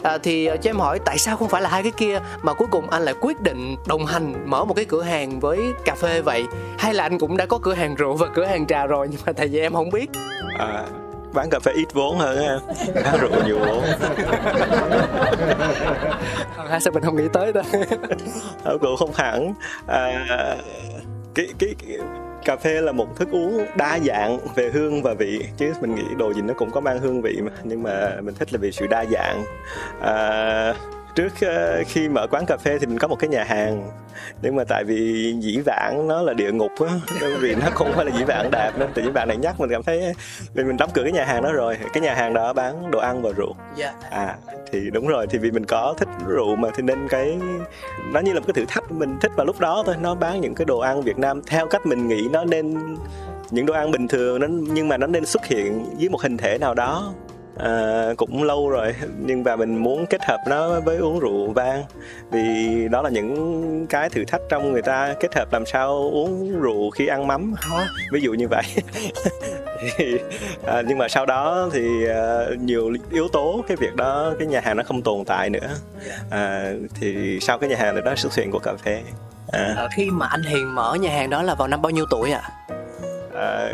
[0.06, 2.68] À, thì cho em hỏi tại sao không phải là hai cái kia mà cuối
[2.72, 6.22] cùng anh lại quyết định đồng hành mở một cái cửa hàng với cà phê
[6.22, 6.46] vậy?
[6.78, 9.20] Hay là anh cũng đã có cửa hàng rượu và cửa hàng trà rồi nhưng
[9.26, 10.10] mà tại vì em không biết?
[10.60, 10.84] À,
[11.34, 12.58] bán cà phê ít vốn hơn á
[13.04, 13.84] bán rượu nhiều vốn.
[16.70, 17.62] Hai sao mình không nghĩ tới ta?
[18.64, 19.54] Ờ, cũng không hẳn.
[19.88, 20.56] À,
[21.36, 21.98] cái, cái cái
[22.46, 25.46] cà phê là một thức uống đa dạng về hương và vị.
[25.58, 27.52] Chứ mình nghĩ đồ gì nó cũng có mang hương vị mà.
[27.64, 29.44] Nhưng mà mình thích là vì sự đa dạng.
[30.02, 30.74] À,
[31.16, 33.92] trước ờ, khi mở quán cà phê thì mình có một cái nhà hàng.
[34.42, 37.94] Nhưng mà tại vì dĩ vãng nó là địa ngục á nên vì nó không
[37.94, 40.14] phải là dĩ vãng đẹp nên tự nhiên bạn này nhắc mình cảm thấy
[40.54, 41.78] vì mình đóng cửa cái nhà hàng đó rồi.
[41.94, 43.56] Cái nhà hàng đó bán đồ ăn và rượu.
[43.76, 43.94] Dạ.
[44.10, 44.36] À
[44.72, 47.38] thì đúng rồi thì vì mình có thích rượu mà thì nên cái
[48.14, 49.96] nó như là một cái thử thách mình thích vào lúc đó thôi.
[50.02, 52.96] Nó bán những cái đồ ăn Việt Nam theo cách mình nghĩ nó nên
[53.52, 56.38] những đồ ăn bình thường nó nhưng mà nó nên xuất hiện dưới một hình
[56.38, 57.14] thể nào đó
[57.58, 61.84] à, cũng lâu rồi nhưng mà mình muốn kết hợp nó với uống rượu vang.
[62.32, 66.62] Vì đó là những cái thử thách trong người ta kết hợp làm sao uống
[66.62, 67.54] rượu khi ăn mắm.
[68.12, 68.64] Ví dụ như vậy.
[69.98, 70.18] Thì,
[70.66, 74.60] à, nhưng mà sau đó thì à, nhiều yếu tố cái việc đó cái nhà
[74.64, 75.68] hàng nó không tồn tại nữa.
[76.30, 79.02] À, thì sau cái nhà hàng đó xuất hiện của cà phê.
[79.52, 82.06] À, Ờ, khi mà anh Hiền mở nhà hàng đó là vào năm bao nhiêu
[82.10, 82.42] tuổi ạ?
[83.36, 83.70] À,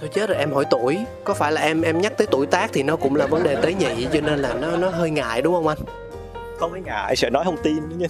[0.00, 0.98] Thôi chết rồi em hỏi tuổi.
[1.24, 3.56] Có phải là em em nhắc tới tuổi tác thì nó cũng là vấn đề
[3.56, 5.78] tế nhị Cho nên là nó nó hơi ngại đúng không anh?
[6.58, 7.76] Không phải ngại sợ nói không tin.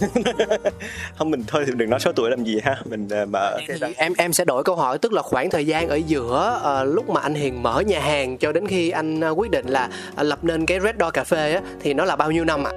[1.18, 2.76] Không mình thôi thì đừng nói số tuổi làm gì ha.
[2.84, 5.66] Mình à, mở cái đó em em sẽ đổi câu hỏi tức là khoảng thời
[5.66, 9.20] gian ở giữa ờ, lúc mà anh Hiền mở nhà hàng cho đến khi anh
[9.20, 12.04] ờ, quyết định là ờ, lập nên cái Red Door Cà phê á thì nó
[12.04, 12.72] là bao nhiêu năm ạ?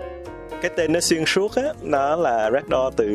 [0.62, 3.06] cái tên nó xuyên suốt á nó là Red Door từ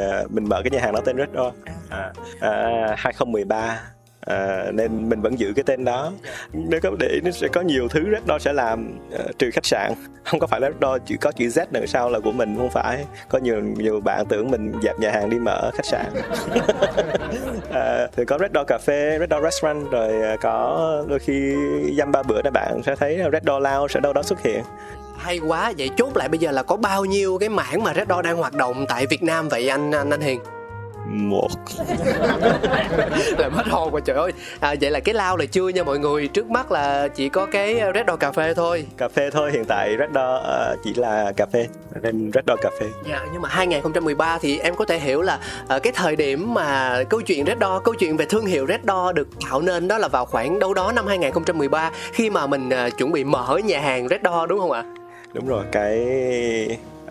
[0.00, 1.54] à, mình mở cái nhà hàng đó tên Red Door.
[1.90, 3.80] À, à, 2013
[4.26, 6.12] À, nên mình vẫn giữ cái tên đó.
[6.52, 9.50] Nếu có để ý nó sẽ có nhiều thứ Red Door sẽ làm à, trừ
[9.52, 9.92] khách sạn.
[10.24, 12.70] Không có phải Red Door chỉ có chữ Z đằng sau là của mình không
[12.70, 13.04] phải.
[13.28, 16.06] Có nhiều nhiều bạn tưởng mình dẹp nhà hàng đi mở khách sạn.
[17.72, 21.56] À, thì có Red Door cà phê Red Door restaurant rồi có đôi khi
[21.98, 24.62] dăm ba bữa là bạn sẽ thấy Red Door Lounge ở đâu đó xuất hiện.
[25.18, 28.08] Hay quá, vậy chốt lại bây giờ là có bao nhiêu cái mảng mà Red
[28.08, 30.40] Door đang hoạt động tại Việt Nam vậy anh anh, anh Hiền?
[31.08, 31.48] Một.
[33.38, 34.32] Làm hết hồn rồi trời ơi.
[34.60, 36.28] À, Vậy là cái lao là chưa nha mọi người.
[36.28, 38.86] Trước mắt là chỉ có cái Red Cà phê thôi.
[38.96, 41.66] Cà phê thôi hiện tại Red Door ờ, chỉ là cà phê.
[42.02, 42.86] Nên Red Door cà phê.
[43.08, 45.38] Dạ, nhưng mà 2013 thì em có thể hiểu là
[45.68, 48.80] ờ, cái thời điểm mà câu chuyện Red Door, câu chuyện về thương hiệu Red
[48.88, 52.70] Door được tạo nên đó là vào khoảng đâu đó năm 2013 khi mà mình
[52.70, 54.84] ờ, chuẩn bị mở nhà hàng Red Door đúng không ạ?
[55.32, 56.06] đúng rồi cái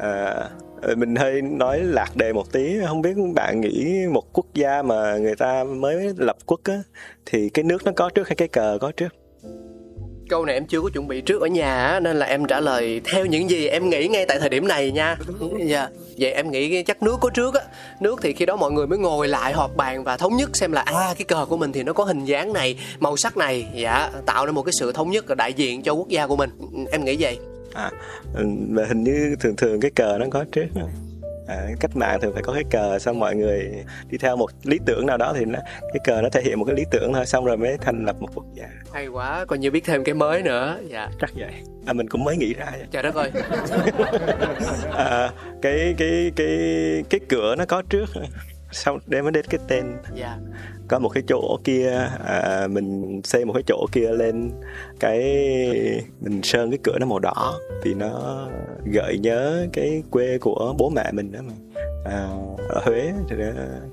[0.01, 0.34] à,
[0.81, 4.81] Ờ, mình hơi nói lạc đề một tí không biết bạn nghĩ một quốc gia
[4.81, 6.83] mà người ta mới lập quốc á
[7.25, 9.13] thì cái nước nó có trước hay cái cờ có trước
[10.29, 12.59] Câu này em chưa có chuẩn bị trước ở nhà á, nên là em trả
[12.59, 15.17] lời theo những gì em nghĩ ngay tại thời điểm này nha.
[15.65, 15.89] Dạ.
[16.17, 17.61] Vậy em nghĩ chắc nước có trước á.
[17.99, 20.71] Nước thì khi đó mọi người mới ngồi lại họp bàn và thống nhất xem
[20.71, 23.67] là à cái cờ của mình thì nó có hình dáng này, màu sắc này,
[23.73, 26.49] dạ, tạo nên một cái sự thống nhất đại diện cho quốc gia của mình.
[26.91, 27.38] Em nghĩ vậy
[27.75, 27.91] à
[28.33, 30.65] ừ, mà hình như thường thường cái cờ nó có trước
[31.47, 33.71] à, cách mạng thường phải có cái cờ xong mọi người
[34.09, 36.65] đi theo một lý tưởng nào đó thì nó cái cờ nó thể hiện một
[36.65, 39.59] cái lý tưởng thôi xong rồi mới thành lập một quốc gia Hay quá, coi
[39.59, 40.77] như biết thêm cái mới nữa.
[40.89, 41.09] Dạ.
[41.21, 41.51] chắc vậy
[41.85, 42.88] à mình cũng mới nghĩ ra vậy.
[42.91, 43.31] Trời đất ơi.
[44.93, 46.57] à, cái cái cái
[47.09, 48.05] cái cửa nó có trước
[48.75, 49.85] sau mới đến cái tên.
[50.15, 50.38] Dạ.
[50.88, 54.51] có một cái chỗ kia à, mình xây một cái chỗ kia lên
[54.99, 55.21] cái
[56.21, 58.45] mình sơn cái cửa nó màu đỏ vì nó
[58.93, 61.53] gợi nhớ cái quê của bố mẹ mình đó mà.
[62.05, 62.29] À,
[62.69, 63.35] ở Huế thì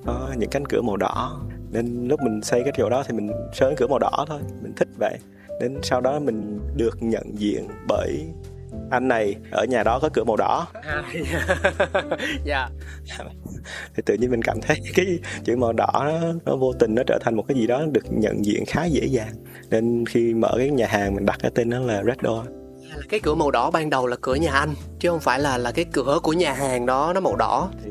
[0.07, 1.41] có những cánh cửa màu đỏ.
[1.71, 4.73] Nên lúc mình xây cái chỗ đó thì mình sơn cửa màu đỏ thôi mình
[4.77, 5.19] thích vậy.
[5.61, 8.27] Đến sau đó mình được nhận diện bởi
[8.93, 10.67] anh này ở nhà đó có cửa màu đỏ.
[10.73, 11.03] À,
[12.45, 12.69] dạ.
[13.95, 17.03] thì tự nhiên mình cảm thấy cái chữ màu đỏ nó, nó vô tình nó
[17.07, 19.33] trở thành một cái gì đó được nhận diện khá dễ dàng.
[19.71, 22.47] Nên khi mở cái nhà hàng mình đặt cái tên nó là Red Door.
[23.09, 25.73] Cái cửa màu đỏ ban đầu là cửa nhà anh chứ không phải là là
[25.73, 27.71] cái cửa của nhà hàng đó nó màu đỏ.
[27.85, 27.91] Thì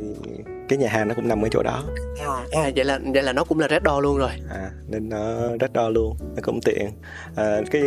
[0.71, 1.83] cái nhà hàng nó cũng nằm ở chỗ đó.
[2.19, 4.31] À, à vậy là vậy là nó cũng là red door luôn rồi.
[4.49, 6.89] À nên nó red door luôn nó cũng tiện.
[7.35, 7.83] À, cái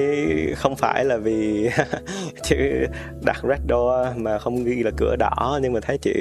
[0.57, 1.71] không phải là vì
[2.43, 2.87] chữ
[3.25, 6.13] đặt red door mà không ghi là cửa đỏ nhưng mà thấy chữ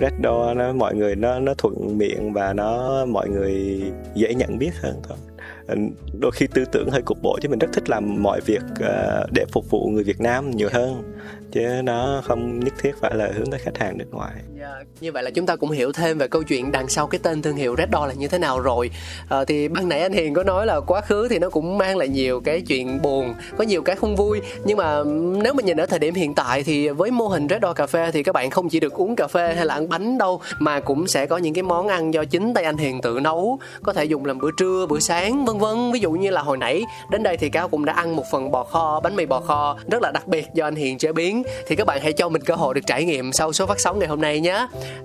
[0.00, 3.82] red door nó mọi người nó nó thuận miệng và nó mọi người
[4.14, 5.18] dễ nhận biết hơn thôi.
[5.66, 5.74] Ờ,
[6.20, 9.26] đôi khi tư tưởng hơi cục bộ chứ mình rất thích làm mọi việc ờ,
[9.34, 11.14] để phục vụ người Việt Nam nhiều hơn
[11.52, 14.34] chứ nó không nhất thiết phải là hướng tới khách hàng nước ngoài.
[14.64, 17.18] Ờ, như vậy là chúng ta cũng hiểu thêm về câu chuyện đằng sau cái
[17.22, 18.90] tên thương hiệu Red Door là như thế nào rồi.
[19.28, 21.96] À, thì ban nãy anh Hiền có nói là quá khứ thì nó cũng mang
[21.96, 24.40] lại nhiều cái chuyện buồn, có nhiều cái không vui.
[24.64, 25.02] Nhưng mà
[25.42, 27.86] nếu mình nhìn ở thời điểm hiện tại thì với mô hình Red Door cà
[27.86, 30.40] phê thì các bạn không chỉ được uống cà phê hay là ăn bánh đâu
[30.58, 33.58] mà cũng sẽ có những cái món ăn do chính tay anh Hiền tự nấu,
[33.82, 36.56] có thể dùng làm bữa trưa, bữa sáng vân vân ví dụ như là hồi
[36.56, 39.40] nãy đến đây thì cáo cũng đã ăn một phần bò kho bánh mì bò
[39.40, 42.28] kho rất là đặc biệt do anh hiền chế biến thì các bạn hãy cho
[42.28, 44.53] mình cơ hội được trải nghiệm sau số phát sóng ngày hôm nay nhé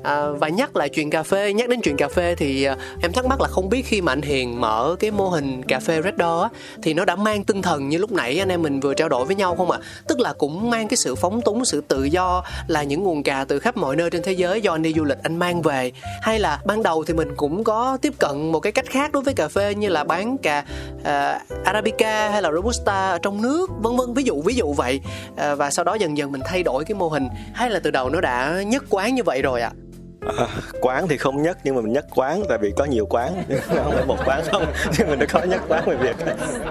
[0.04, 3.12] à, và nhắc lại chuyện cà phê nhắc đến chuyện cà phê thì à, em
[3.12, 6.02] thắc mắc là không biết khi mà anh hiền mở cái mô hình cà phê
[6.02, 6.50] red door á,
[6.84, 9.26] thì nó đã mang tinh thần như lúc nãy anh em mình vừa trao đổi
[9.26, 9.80] với nhau không ạ?
[9.82, 9.86] À?
[10.08, 13.46] tức là cũng mang cái sự phóng túng sự tự do là những nguồn cà
[13.48, 15.92] từ khắp mọi nơi trên thế giới do anh đi du lịch anh mang về.
[16.22, 19.24] Hay là ban đầu thì mình cũng có tiếp cận một cái cách khác đối
[19.24, 20.66] với cà phê như là bán cà
[21.00, 25.02] uh, arabica hay là robusta ở trong nước vân vân ví dụ ví dụ vậy.
[25.38, 27.28] À, và sau đó dần dần mình thay đổi cái mô hình.
[27.54, 29.72] Hay là từ đầu nó đã nhất quán như vậy rồi ạ.
[29.76, 29.90] À?
[30.38, 30.48] À,
[30.82, 33.44] quán thì không nhất nhưng mà mình nhất quán tại vì có nhiều quán.
[33.68, 34.66] Không phải một quán không
[34.98, 36.16] nhưng mình đã có nhất quán về việc.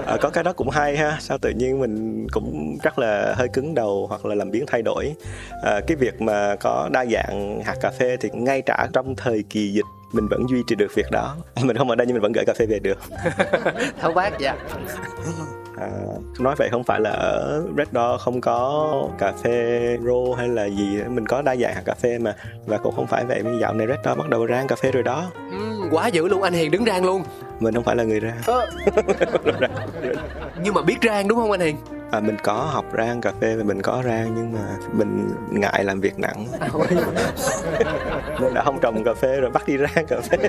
[0.07, 3.49] À, có cái đó cũng hay ha sao tự nhiên mình cũng rất là hơi
[3.53, 5.15] cứng đầu hoặc là làm biến thay đổi.
[5.65, 9.45] À, cái việc mà có đa dạng hạt cà phê thì ngay trả trong thời
[9.51, 11.37] kỳ dịch mình vẫn duy trì được việc đó.
[11.63, 12.99] Mình không ở đây nhưng mình vẫn gửi cà phê về được.
[14.01, 14.57] Tháo bác dạ
[15.81, 15.89] à,
[16.39, 20.65] nói vậy không phải là ở Red Door không có cà phê rô hay là
[20.65, 22.35] gì mình có đa dạng hạt cà phê mà.
[22.67, 25.03] Và cũng không phải vậy dạo này Red Door bắt đầu rang cà phê rồi
[25.03, 25.31] đó.
[25.51, 27.23] Ừ, quá dữ luôn anh Hiền đứng rang luôn.
[27.61, 28.71] Mình không phải là người rang ờ.
[30.63, 31.77] nhưng mà biết rang đúng không anh Hiền?
[32.11, 35.85] À, mình có học rang cà phê và mình có rang nhưng mà mình ngại
[35.85, 36.47] làm việc nặng.
[38.41, 40.39] Nên đã không trồng cà phê rồi bắt đi rang cà phê.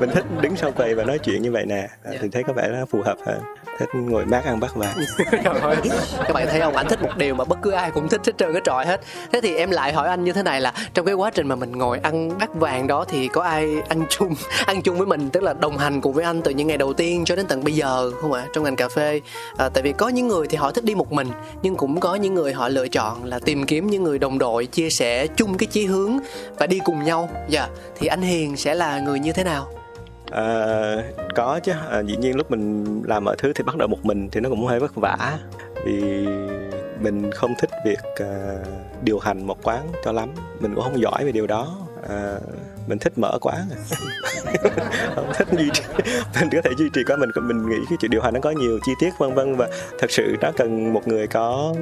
[0.00, 1.88] Mình thích đứng sau quầy và nói chuyện như vậy nè.
[2.04, 3.40] À, thì thấy có vẻ nó phù hợp hơn
[3.78, 4.94] thích ngồi mát ăn bát vàng
[6.26, 6.76] các bạn thấy không?
[6.76, 9.00] Anh thích một điều mà bất cứ ai cũng thích hết trơn cái trọi hết.
[9.32, 11.54] Thế thì em lại hỏi anh như thế này là trong cái quá trình mà
[11.54, 14.34] mình ngồi ăn bát vàng đó thì có ai ăn chung
[14.66, 16.92] ăn chung với mình tức là đồng hành cùng với anh từ những ngày đầu
[16.92, 19.20] tiên cho đến tận bây giờ không ạ trong ngành cà phê?
[19.56, 21.28] À, tại vì có những người thì họ thích đi một mình
[21.62, 24.66] nhưng cũng có những người họ lựa chọn là tìm kiếm những người đồng đội
[24.66, 26.18] chia sẻ chung cái chí hướng
[26.58, 27.30] và đi cùng nhau.
[27.48, 27.70] Dạ yeah.
[27.98, 29.81] thì anh hiền sẽ là người như thế nào?
[30.30, 30.96] À,
[31.34, 31.72] có chứ.
[31.90, 34.48] À, dĩ nhiên lúc mình làm mọi thứ thì bắt đầu một mình thì nó
[34.48, 35.38] cũng hơi vất vả.
[35.84, 36.26] Vì
[37.00, 38.56] mình không thích việc à,
[39.02, 40.28] điều hành một quán cho lắm.
[40.60, 41.78] Mình cũng không giỏi về điều đó.
[42.08, 42.38] À,
[42.86, 43.54] mình thích mở quá,
[45.14, 45.82] không thích duy trì.
[46.40, 48.50] Mình có thể duy trì quá mình mình nghĩ cái chuyện điều hành nó có
[48.50, 49.56] nhiều chi tiết vân vân.
[49.56, 49.68] Và
[49.98, 51.74] thật sự nó cần một người có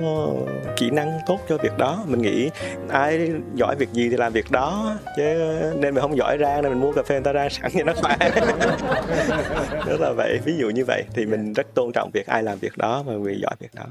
[0.77, 2.05] kỹ năng tốt cho việc đó.
[2.07, 2.51] Mình nghĩ
[2.89, 4.97] ai giỏi việc gì thì làm việc đó.
[5.17, 5.23] Chứ
[5.79, 7.85] nên mình không giỏi ra nên mình mua cà phê người ta ra sẵn cho
[7.85, 8.17] nó khỏe
[9.87, 10.39] rất là vậy.
[10.45, 13.13] Ví dụ như vậy thì mình rất tôn trọng việc ai làm việc đó và
[13.13, 13.85] người giỏi việc đó.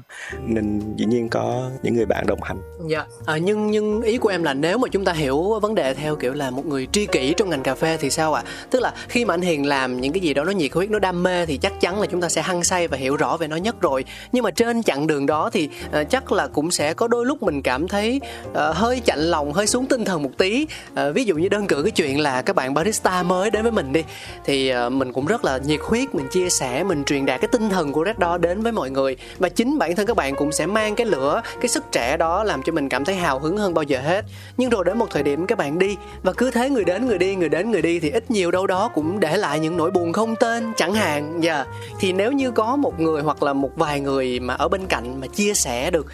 [0.46, 2.58] Nên dĩ nhiên có những người bạn đồng hành.
[2.88, 3.04] Dạ.
[3.26, 6.16] À, nhưng nhưng ý của em là nếu mà chúng ta hiểu vấn đề theo
[6.16, 8.42] kiểu là một người tri kỷ trong ngành cà phê thì sao ạ?
[8.46, 8.50] À?
[8.70, 10.98] Tức là khi mà anh Hiền làm những cái gì đó nó nhiệt huyết, nó
[10.98, 13.48] đam mê thì chắc chắn là chúng ta sẽ hăng say và hiểu rõ về
[13.48, 14.04] nó nhất rồi.
[14.32, 15.68] Nhưng mà trên chặng đường đó thì
[16.00, 19.52] uh, chắc là cũng sẽ có đôi lúc mình cảm thấy uh, hơi chạnh lòng,
[19.52, 20.66] hơi xuống tinh thần một tí.
[20.92, 23.72] Uh, ví dụ như đơn cử cái chuyện là các bạn barista mới đến với
[23.72, 24.04] mình đi
[24.44, 27.48] thì uh, mình cũng rất là nhiệt huyết, mình chia sẻ, mình truyền đạt cái
[27.52, 30.34] tinh thần của Red đó đến với mọi người và chính bản thân các bạn
[30.36, 33.38] cũng sẽ mang cái lửa, cái sức trẻ đó làm cho mình cảm thấy hào
[33.38, 34.24] hứng hơn bao giờ hết.
[34.56, 37.18] Nhưng rồi đến một thời điểm các bạn đi và cứ thế người đến người
[37.18, 39.90] đi người đến người đi thì ít nhiều đâu đó cũng để lại những nỗi
[39.90, 41.38] buồn không tên chẳng hạn.
[41.40, 41.54] Dạ.
[41.54, 41.66] Yeah.
[42.00, 45.20] thì nếu như có một người hoặc là một vài người mà ở bên cạnh
[45.20, 46.06] mà chia sẻ được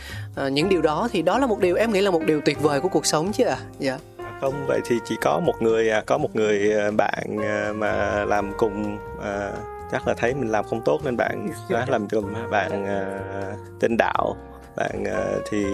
[0.46, 2.62] uh, những điều đó thì đó là một điều em nghĩ là một điều tuyệt
[2.62, 3.90] vời của cuộc sống chứ à dạ.
[3.90, 4.00] Yeah
[4.40, 8.24] không vậy thì chỉ có một người à, có một người à, bạn à, mà
[8.24, 8.98] làm cùng
[9.92, 12.86] chắc là thấy mình làm không tốt nên bạn đã làm cùng bạn
[13.80, 14.36] tên đạo
[14.76, 15.04] bạn
[15.50, 15.66] thì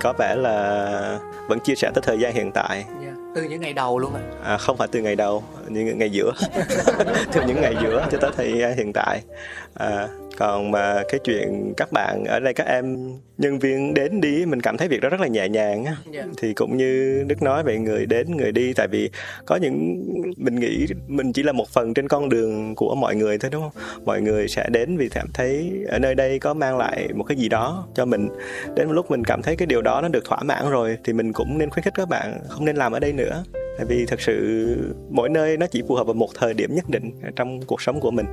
[0.00, 2.84] có vẻ là vẫn chia sẻ tới thời gian hiện tại.
[3.02, 4.20] Yeah dạ từ những ngày đầu luôn à?
[4.44, 6.32] à không phải từ ngày đầu những ngày giữa.
[7.32, 9.22] Từ những ngày giữa cho tới thời hiện tại.
[9.74, 10.08] À,
[10.40, 14.60] còn mà cái chuyện các bạn ở đây các em nhân viên đến đi mình
[14.60, 15.96] cảm thấy việc đó rất là nhẹ nhàng á.
[16.10, 16.24] Dạ.
[16.38, 19.10] thì cũng như đức nói về người đến người đi tại vì
[19.46, 20.04] có những
[20.36, 23.62] mình nghĩ mình chỉ là một phần trên con đường của mọi người thôi đúng
[23.62, 23.82] không?
[24.04, 27.36] Mọi người sẽ đến vì cảm thấy ở nơi đây có mang lại một cái
[27.36, 28.28] gì đó cho mình.
[28.76, 31.12] Đến một lúc mình cảm thấy cái điều đó nó được thỏa mãn rồi thì
[31.12, 33.44] mình cũng nên khuyến khích các bạn không nên làm ở đây nữa
[33.80, 34.76] tại vì thật sự
[35.10, 38.00] mỗi nơi nó chỉ phù hợp vào một thời điểm nhất định trong cuộc sống
[38.00, 38.26] của mình.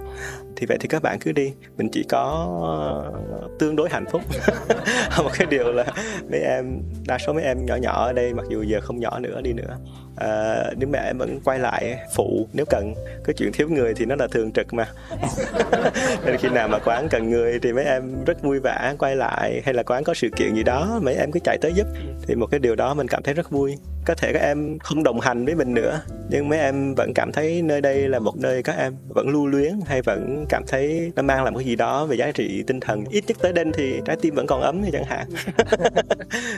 [0.55, 3.11] Thì vậy thì các bạn cứ đi mình chỉ có ờ,
[3.59, 4.21] tương đối hạnh phúc.
[5.23, 5.85] Một cái điều là
[6.31, 9.19] mấy em đa số mấy em nhỏ nhỏ ở đây mặc dù giờ không nhỏ
[9.19, 9.77] nữa đi nữa.
[10.17, 14.05] À, nhưng mẹ em vẫn quay lại phụ nếu cần cái chuyện thiếu người thì
[14.05, 14.85] nó là thường trực mà.
[16.25, 19.61] Nên khi nào mà quán cần người thì mấy em rất vui vẻ quay lại
[19.65, 21.87] hay là quán có sự kiện gì đó mấy em cứ chạy tới giúp.
[22.27, 23.75] Thì một cái điều đó mình cảm thấy rất vui
[24.07, 27.31] có thể các em không đồng hành với mình nữa, nhưng mấy em vẫn cảm
[27.31, 31.11] thấy nơi đây là một nơi các em vẫn lưu luyến hay vẫn cảm thấy
[31.15, 33.03] nó mang lại một cái gì đó về giá trị tinh thần.
[33.09, 35.27] Ít nhất tới đây thì trái tim vẫn còn ấm thì chẳng hạn.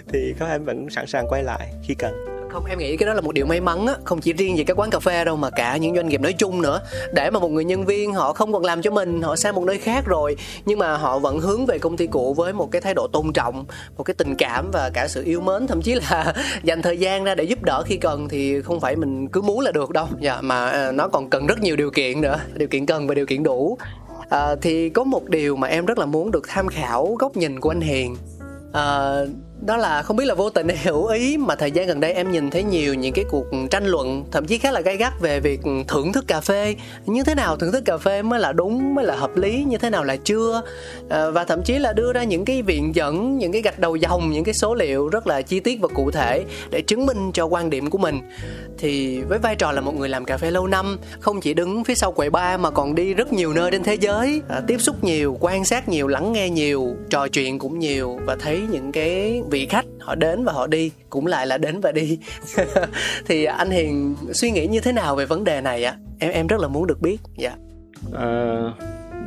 [0.07, 3.13] Thì các em vẫn sẵn sàng quay lại khi cần không em nghĩ cái đó
[3.13, 3.93] là một điều may mắn á.
[4.03, 6.33] Không chỉ riêng về các quán cà phê đâu mà cả những doanh nghiệp nói
[6.33, 6.81] chung nữa.
[7.13, 9.63] Để mà một người nhân viên họ không còn làm cho mình họ sang một
[9.65, 10.35] nơi khác rồi
[10.65, 13.33] nhưng mà họ vẫn hướng về công ty cũ với một cái thái độ tôn
[13.33, 13.65] trọng
[13.97, 15.67] một cái tình cảm và cả sự yêu mến.
[15.67, 16.33] Thậm chí là
[16.63, 19.59] dành thời gian ra để giúp đỡ khi cần thì không phải mình cứ muốn
[19.59, 20.07] là được đâu.
[20.19, 22.39] Dạ mà à, nó còn cần rất nhiều điều kiện nữa.
[22.55, 23.77] Điều kiện cần và điều kiện đủ.
[24.29, 27.59] À, thì có một điều mà em rất là muốn được tham khảo góc nhìn
[27.59, 28.15] của anh hiền.
[28.73, 29.11] À,
[29.65, 32.13] đó là không biết là vô tình hay hữu ý mà thời gian gần đây
[32.13, 35.13] em nhìn thấy nhiều những cái cuộc tranh luận thậm chí khá là gay gắt
[35.21, 36.75] về việc thưởng thức cà phê.
[37.05, 39.77] Như thế nào thưởng thức cà phê mới là đúng mới là hợp lý như
[39.77, 40.61] thế nào là chưa?
[41.09, 43.95] À, và thậm chí là đưa ra những cái viện dẫn những cái gạch đầu
[43.95, 47.31] dòng những cái số liệu rất là chi tiết và cụ thể để chứng minh
[47.33, 48.19] cho quan điểm của mình.
[48.77, 51.83] Thì với vai trò là một người làm cà phê lâu năm không chỉ đứng
[51.83, 54.77] phía sau quầy bar mà còn đi rất nhiều nơi trên thế giới à, tiếp
[54.81, 58.91] xúc nhiều quan sát nhiều lắng nghe nhiều trò chuyện cũng nhiều và thấy những
[58.91, 62.19] cái vị khách họ đến và họ đi cũng lại là đến và đi.
[63.25, 65.95] Thì anh hiền suy nghĩ như thế nào về vấn đề này ạ?
[66.19, 67.51] Em em rất là muốn được biết dạ.
[68.13, 68.57] À,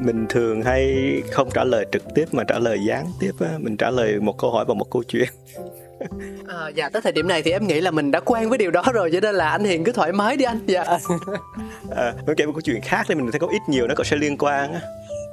[0.00, 0.94] mình thường hay
[1.30, 3.48] không trả lời trực tiếp mà trả lời gián tiếp á.
[3.58, 5.28] mình trả lời một câu hỏi bằng một câu chuyện.
[6.48, 8.70] À, dạ tới thời điểm này thì em nghĩ là mình đã quen với điều
[8.70, 10.84] đó rồi cho nên là anh hiền cứ thoải mái đi anh dạ.
[11.96, 14.04] À, mình kể một câu chuyện khác thì mình thấy có ít nhiều nó có
[14.04, 14.80] sẽ liên quan á.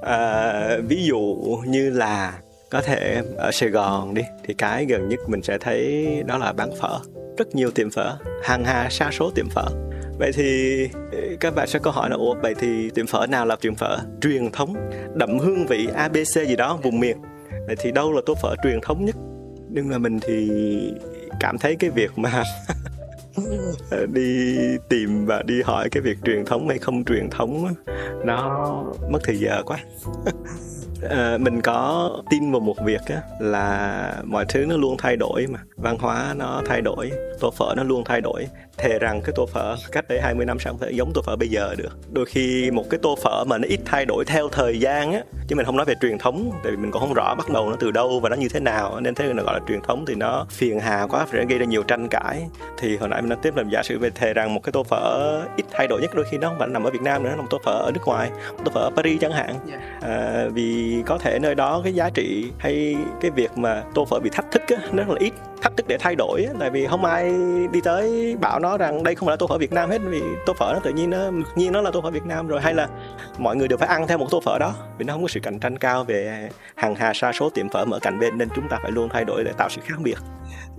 [0.02, 2.34] À, ví dụ như là
[2.70, 6.54] có thể ở Sài Gòn đi, thì cái gần nhất mình sẽ thấy đó là
[6.54, 7.00] bán phở.
[7.38, 9.66] Rất nhiều tiệm phở, hàng hà sa số tiệm phở.
[10.20, 13.46] Vậy thì ờ, các bạn sẽ câu hỏi là, ủa, vậy thì tiệm phở nào
[13.46, 14.74] là tiệm phở truyền thống,
[15.16, 17.18] đậm hương vị abc gì đó, vùng miền?
[17.68, 19.16] Vậy thì đâu là tô phở truyền thống nhất?
[19.70, 20.50] Nhưng mà mình thì
[21.40, 22.44] cảm thấy cái việc mà
[24.14, 24.58] đi
[24.90, 27.74] tìm và đi hỏi cái việc truyền thống hay không truyền thống
[28.26, 28.60] nó
[29.10, 29.78] mất thời giờ quá.
[31.10, 35.48] À, mình có tin vào một việc á, là mọi thứ nó luôn thay đổi
[35.48, 35.60] mà.
[35.76, 38.48] Văn hóa nó thay đổi tô phở nó luôn thay đổi
[38.80, 41.36] thề rằng cái tô phở cách đây 20 năm sẽ không thể giống tô phở
[41.36, 41.98] bây giờ được.
[42.12, 45.22] Đôi khi một cái tô phở mà nó ít thay đổi theo thời gian á
[45.48, 47.70] chứ mình không nói về truyền thống tại vì mình cũng không rõ bắt đầu
[47.70, 50.06] nó từ đâu và nó như thế nào nên thế nó gọi là truyền thống
[50.08, 52.42] thì nó phiền hà quá sẽ gây ra nhiều tranh cãi.
[52.78, 54.84] Thì hồi nãy mình nói tiếp là giả sử về thề rằng một cái tô
[54.84, 57.34] phở ít thay đổi nhất đôi khi nó không phải nằm ở Việt Nam nữa
[57.38, 58.32] nó một tô phở ở nước ngoài
[58.66, 59.56] tô phở ở Paris chẳng hạn.
[60.02, 64.20] À, vì có thể nơi đó cái giá trị hay cái việc mà tô phở
[64.20, 66.70] bị thách thức á, nó rất là ít thách thức để thay đổi á, tại
[66.70, 67.34] vì không ai
[67.72, 70.22] đi tới bảo nó rằng đây không phải là tô phở Việt Nam hết, vì
[70.46, 72.74] tô phở nó tự nhiên nó nhiên nó là tô phở Việt Nam rồi, hay
[72.74, 72.88] là
[73.38, 75.40] mọi người đều phải ăn theo một tô phở đó, vì nó không có sự
[75.40, 78.68] cạnh tranh cao về hàng hà sa số tiệm phở mở cạnh bên, nên chúng
[78.70, 80.18] ta phải luôn thay đổi để tạo sự khác biệt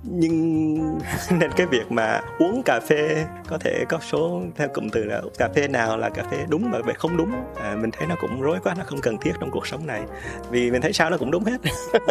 [0.02, 0.98] nhưng
[1.30, 5.22] nên cái việc mà uống cà phê có thể có số theo cụm từ là
[5.38, 7.30] cà phê nào là cà phê đúng và về không đúng.
[7.56, 10.02] À, mình thấy nó cũng rối quá nó không cần thiết trong cuộc sống này.
[10.50, 11.60] Vì mình thấy sao nó cũng đúng hết.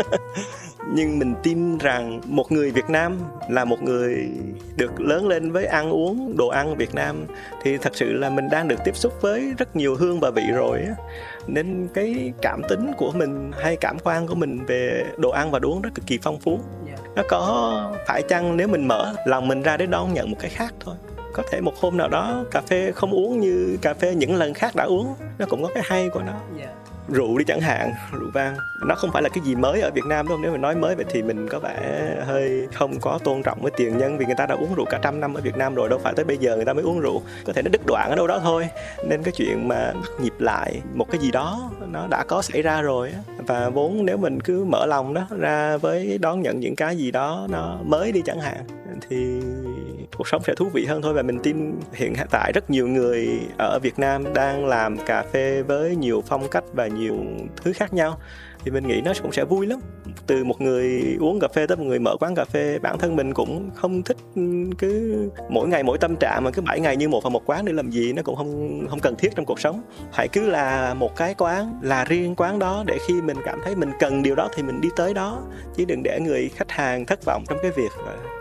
[0.94, 3.18] Nhưng mình tin rằng một người Việt Nam
[3.50, 4.30] là một người
[4.78, 7.26] được lớn lên với ăn uống đồ ăn Việt Nam
[7.62, 10.44] thì thật sự là mình đang được tiếp xúc với rất nhiều hương và vị
[10.54, 10.94] rồi á
[11.48, 15.60] nên cái cảm tính của mình hay cảm quan của mình về đồ ăn và
[15.60, 16.60] đồ uống rất cực kỳ phong phú.
[17.16, 20.50] Nó có phải chăng nếu mình mở lòng mình ra để đón nhận một cái
[20.50, 20.96] khác thôi.
[21.34, 24.54] Có thể một hôm nào đó cà phê không uống như cà phê những lần
[24.54, 26.34] khác đã uống nó cũng có cái hay của nó
[27.12, 28.56] rượu đi chẳng hạn, rượu vang.
[28.88, 30.76] Nó không phải là cái gì mới ở Việt Nam đúng không nếu mình nói
[30.76, 34.26] mới vậy thì mình có vẻ hơi không có tôn trọng với tiền nhân vì
[34.26, 36.26] người ta đã uống rượu cả trăm năm ở Việt Nam rồi, đâu phải tới
[36.26, 37.22] bây giờ người ta mới uống rượu.
[37.46, 38.70] Có thể nó đứt đoạn ở đâu đó thôi.
[39.08, 42.62] Nên cái chuyện mà bắt nhịp lại một cái gì đó, nó đã có xảy
[42.62, 46.76] ra rồi và vốn nếu mình cứ mở lòng đó ra với đón nhận những
[46.76, 48.64] cái gì đó nó mới đi chẳng hạn,
[49.10, 49.42] thì
[50.18, 53.40] cuộc sống sẽ thú vị hơn thôi và mình tin hiện tại rất nhiều người
[53.58, 57.18] ở Việt Nam đang làm cà phê với nhiều phong cách và nhiều
[57.56, 58.20] thứ khác nhau
[58.64, 59.80] thì mình nghĩ nó cũng sẽ vui lắm.
[60.28, 63.16] Từ một người uống cà phê tới một người mở quán cà phê, bản thân
[63.16, 64.42] mình cũng không thích ừ,
[64.78, 65.16] cứ
[65.50, 67.74] mỗi ngày mỗi tâm trạng mà cứ 7 ngày như một vào một quán để
[67.74, 69.82] làm gì nó cũng không không cần thiết trong cuộc sống.
[70.12, 73.76] Hãy cứ là một cái quán, là riêng quán đó để khi mình cảm thấy
[73.76, 75.42] mình cần điều đó thì mình đi tới đó.
[75.76, 77.92] Chứ đừng để người khách hàng thất vọng trong cái việc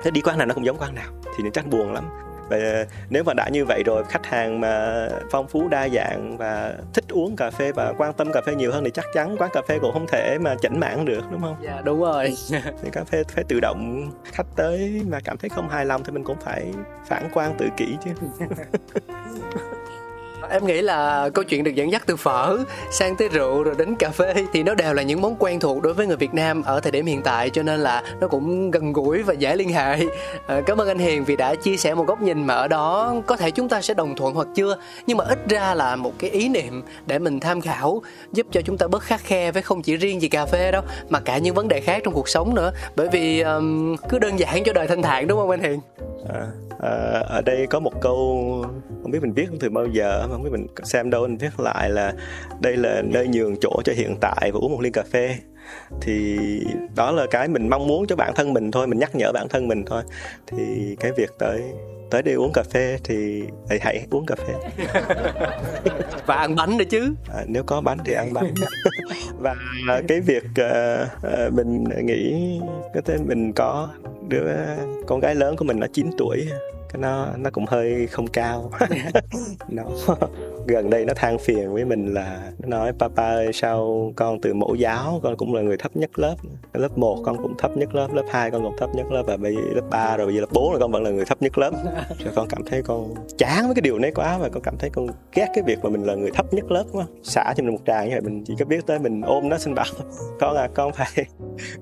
[0.02, 1.12] thế đi quán nào nó cũng giống quán nào?
[1.36, 2.04] Thì nó chắc buồn lắm
[2.48, 6.74] và nếu mà đã như vậy rồi khách hàng mà phong phú đa dạng và
[6.94, 9.50] thích uống cà phê và quan tâm cà phê nhiều hơn thì chắc chắn quán
[9.52, 11.56] cà phê cũng không thể mà chỉnh mãn được đúng không?
[11.62, 12.34] Dạ đúng rồi.
[12.82, 16.12] thì cà phê phải tự động khách tới mà cảm thấy không hài lòng thì
[16.12, 16.72] mình cũng phải
[17.06, 18.10] phản quan tự kỷ chứ.
[20.50, 22.58] em nghĩ là câu chuyện được dẫn dắt từ phở
[22.90, 25.82] sang tới rượu rồi đến cà phê thì nó đều là những món quen thuộc
[25.82, 28.70] đối với người Việt Nam ở thời điểm hiện tại cho nên là nó cũng
[28.70, 29.98] gần gũi và dễ liên hệ.
[30.46, 33.14] À, cảm ơn anh Hiền vì đã chia sẻ một góc nhìn mà ở đó
[33.26, 34.76] có thể chúng ta sẽ đồng thuận hoặc chưa
[35.06, 38.60] nhưng mà ít ra là một cái ý niệm để mình tham khảo giúp cho
[38.62, 41.38] chúng ta bớt khắc khe với không chỉ riêng gì cà phê đâu mà cả
[41.38, 42.72] những vấn đề khác trong cuộc sống nữa.
[42.96, 45.80] Bởi vì um, cứ đơn giản cho đời thanh thản đúng không anh Hiền?
[46.28, 46.46] À,
[46.80, 48.16] à, ở đây có một câu
[49.02, 51.60] không biết mình viết từ bao giờ mà không biết mình xem đâu mình viết
[51.60, 52.12] lại là
[52.60, 55.36] đây là nơi nhường chỗ cho hiện tại và uống một ly cà phê.
[56.00, 56.38] Thì
[56.96, 59.48] đó là cái mình mong muốn cho bản thân mình thôi mình nhắc nhở bản
[59.48, 60.02] thân mình thôi.
[60.46, 61.62] Thì cái việc tới
[62.10, 64.54] tới đây uống cà phê thì hãy, hãy uống cà phê.
[66.26, 67.14] Và ăn bánh nữa chứ.
[67.34, 68.54] À, nếu có bánh thì ăn bánh.
[69.38, 69.56] Và
[70.08, 71.08] cái việc uh,
[71.46, 72.60] uh, mình nghĩ
[72.94, 73.88] có thể mình có
[74.28, 74.50] đứa
[75.06, 76.48] con gái lớn của mình nó 9 tuổi
[76.88, 78.70] cái nó nó cũng hơi không cao.
[79.68, 79.84] Nó
[80.66, 84.54] gần đây nó than phiền với mình là nó nói papa ơi sao con từ
[84.54, 86.36] mẫu giáo con cũng là người thấp nhất lớp
[86.72, 89.36] lớp 1 con cũng thấp nhất lớp lớp 2 con cũng thấp nhất lớp và
[89.36, 91.42] bây giờ lớp 3 rồi bây giờ lớp 4 là con vẫn là người thấp
[91.42, 91.70] nhất lớp.
[92.24, 94.90] Rồi con cảm thấy con chán với cái điều này quá và con cảm thấy
[94.90, 97.04] con ghét cái việc mà mình là người thấp nhất lớp quá.
[97.22, 99.58] Xả cho mình một tràng như vậy mình chỉ có biết tới mình ôm nó
[99.58, 99.86] xin bảo
[100.40, 101.24] con à con phải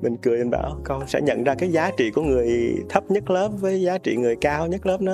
[0.03, 3.31] mình cười mình bảo con sẽ nhận ra cái giá trị của người thấp nhất
[3.31, 5.13] lớp với giá trị người cao nhất lớp nó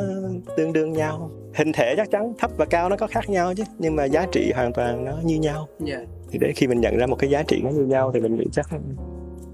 [0.56, 3.64] tương đương nhau hình thể chắc chắn thấp và cao nó có khác nhau chứ
[3.78, 6.00] nhưng mà giá trị hoàn toàn nó như nhau yeah.
[6.00, 6.06] Dạ.
[6.30, 8.36] thì để khi mình nhận ra một cái giá trị nó như nhau thì mình
[8.36, 8.66] nghĩ chắc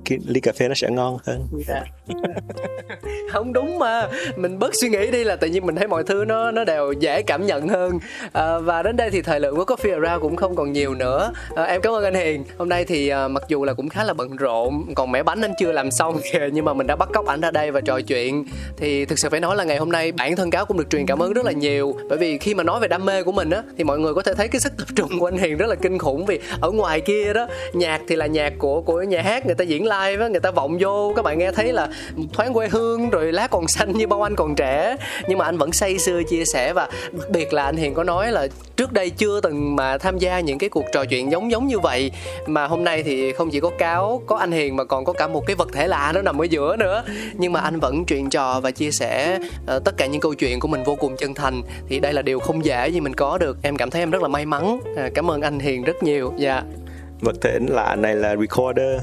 [0.09, 1.47] cái ly cà phê nó sẽ ngon hơn.
[1.69, 1.87] Yeah.
[2.09, 2.15] Dạ.
[3.33, 4.09] không đúng mà.
[4.37, 6.93] Mình bớt suy nghĩ đi là tự nhiên mình thấy mọi thứ nó nó đều
[6.93, 7.99] dễ cảm nhận hơn.
[8.33, 11.33] À, và đến đây thì thời lượng của coffee around cũng không còn nhiều nữa.
[11.57, 12.45] À, em cảm ơn anh hiền.
[12.59, 15.41] Hôm nay thì à, mặc dù là cũng khá là bận rộn còn mẻ bánh
[15.41, 17.81] anh chưa làm xong kìa nhưng mà mình đã bắt cóc ảnh ra đây và
[17.81, 18.45] trò chuyện.
[18.77, 21.07] Thì thực sự phải nói là ngày hôm nay bản thân cáo cũng được truyền
[21.07, 21.97] cảm ơn rất là nhiều.
[22.09, 24.23] Bởi vì khi mà nói về đam mê của mình á thì mọi người có
[24.23, 26.27] thể thấy cái sức tập trung của anh hiền rất là kinh khủng.
[26.27, 29.65] Vì ở ngoài kia đó nhạc thì là nhạc của của nhà hát người ta
[29.65, 31.89] diễn live á người ta vọng vô các bạn nghe thấy là
[32.33, 34.97] thoáng quê hương rồi lá còn xanh như bao anh còn trẻ.
[35.29, 38.05] Nhưng mà anh vẫn say sưa chia sẻ và đặc biệt là anh hiền có
[38.05, 41.51] nói là trước đây chưa từng mà tham gia những cái cuộc trò chuyện giống
[41.51, 42.11] giống như vậy.
[42.47, 45.29] Mà hôm nay thì không chỉ có cáo có anh hiền mà còn có cả
[45.29, 47.03] một cái vật thể lạ nó nằm ở giữa nữa.
[47.35, 49.39] Nhưng mà anh vẫn chuyện trò và chia sẻ
[49.77, 51.63] uh, tất cả những câu chuyện của mình vô cùng chân thành.
[51.89, 53.57] Thì đây là điều không dễ gì mình có được.
[53.63, 54.81] Em cảm thấy em rất là may mắn.
[54.93, 56.33] Uh, cảm ơn anh hiền rất nhiều.
[56.37, 56.55] Dạ.
[56.55, 56.88] yeah
[57.21, 59.03] vật thể lạ này là recorder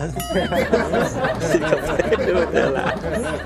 [1.54, 2.96] chứ không phải vật thể lạ.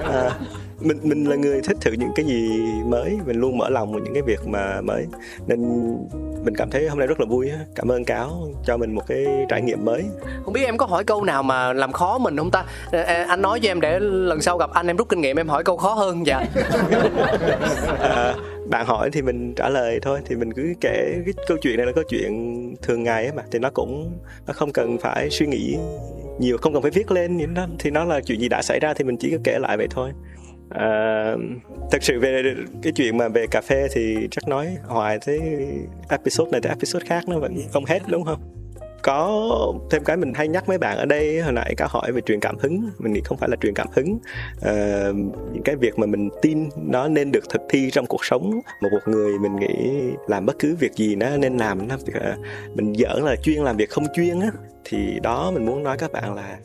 [0.03, 0.31] À,
[0.79, 3.17] mình mình là người thích thử những cái gì mới.
[3.25, 5.05] Mình luôn mở lòng vào những cái việc mà mới.
[5.47, 5.59] Nên
[6.43, 9.25] mình cảm thấy hôm nay rất là vui cảm ơn cáo cho mình một cái
[9.49, 10.03] trải nghiệm mới.
[10.43, 12.65] Không biết em có hỏi câu nào mà làm khó mình không ta?
[13.27, 15.63] Anh nói cho em để lần sau gặp anh em rút kinh nghiệm em hỏi
[15.63, 16.39] câu khó hơn dạ.
[17.99, 18.33] À,
[18.69, 21.85] bạn hỏi thì mình trả lời thôi thì mình cứ kể cái câu chuyện này
[21.85, 22.31] là câu chuyện
[22.81, 25.77] thường ngày ấy mà thì nó cũng nó không cần phải suy nghĩ
[26.39, 28.79] nhiều không cần phải viết lên thì nó thì nó là chuyện gì đã xảy
[28.79, 30.11] ra thì mình chỉ có kể lại vậy thôi.
[30.69, 31.35] À,
[31.91, 35.39] thật sự về cái chuyện mà về cà phê thì chắc nói hoài tới
[36.09, 38.58] episode này tới episode khác nó vẫn không hết đúng không?
[39.03, 39.49] Có
[39.89, 42.39] thêm cái mình hay nhắc mấy bạn ở đây hồi nãy có hỏi về truyền
[42.39, 42.89] cảm hứng.
[42.97, 44.19] Mình nghĩ không phải là truyền cảm hứng.
[44.61, 45.07] À,
[45.53, 48.61] những cái việc mà mình tin nó nên được thực thi trong cuộc sống.
[48.81, 52.35] Một một người mình nghĩ làm bất cứ việc gì nó nên làm nó ờ,
[52.75, 54.51] mình giỡn là chuyên làm việc không chuyên á
[54.83, 56.57] thì đó mình muốn nói các bạn là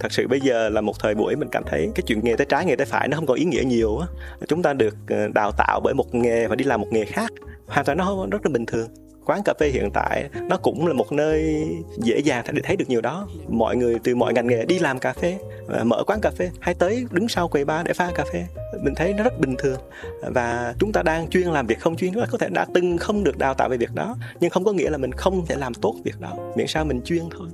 [0.00, 2.46] thật sự bây giờ là một thời buổi mình cảm thấy cái chuyện nghề tay
[2.48, 4.06] trái nghề tay phải nó không còn ý nghĩa nhiều á.
[4.48, 7.32] Chúng ta được ờ, đào tạo bởi một nghề và đi làm một nghề khác.
[7.66, 8.88] Hoàn toàn nó rất là bình thường
[9.28, 11.66] quán cà phê hiện tại nó cũng là một nơi
[11.98, 13.28] dễ dàng để thấy được nhiều đó.
[13.48, 16.50] Mọi người từ mọi ngành nghề đi làm cà phê à, mở quán cà phê,
[16.60, 18.46] hay tới đứng sau quầy bar để pha cà phê.
[18.82, 19.80] Mình thấy nó rất bình thường.
[20.22, 22.98] Và chúng ta đang chuyên làm việc không chuyên, chúng ta có thể đã từng
[22.98, 25.56] không được đào tạo về việc đó, nhưng không có nghĩa là mình không thể
[25.56, 26.52] làm tốt việc đó.
[26.56, 27.48] Miễn sao mình chuyên thôi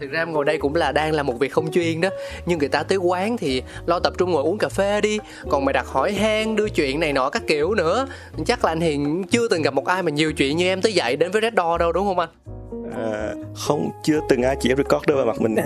[0.00, 2.08] thực ra em ngồi đây cũng là đang là một việc không chuyên đó.
[2.46, 5.18] Nhưng người ta tới quán thì lo tập trung ngồi uống cà phê đi.
[5.50, 8.06] Còn mày đặt hỏi han đưa chuyện này nọ các kiểu nữa.
[8.46, 10.92] Chắc là anh hiền chưa từng gặp một ai mà nhiều chuyện như em tới
[10.92, 12.28] dậy đến với red door đâu đúng không anh?
[12.96, 15.56] À, không chưa từng ai chỉ record đâu vào mặt mình.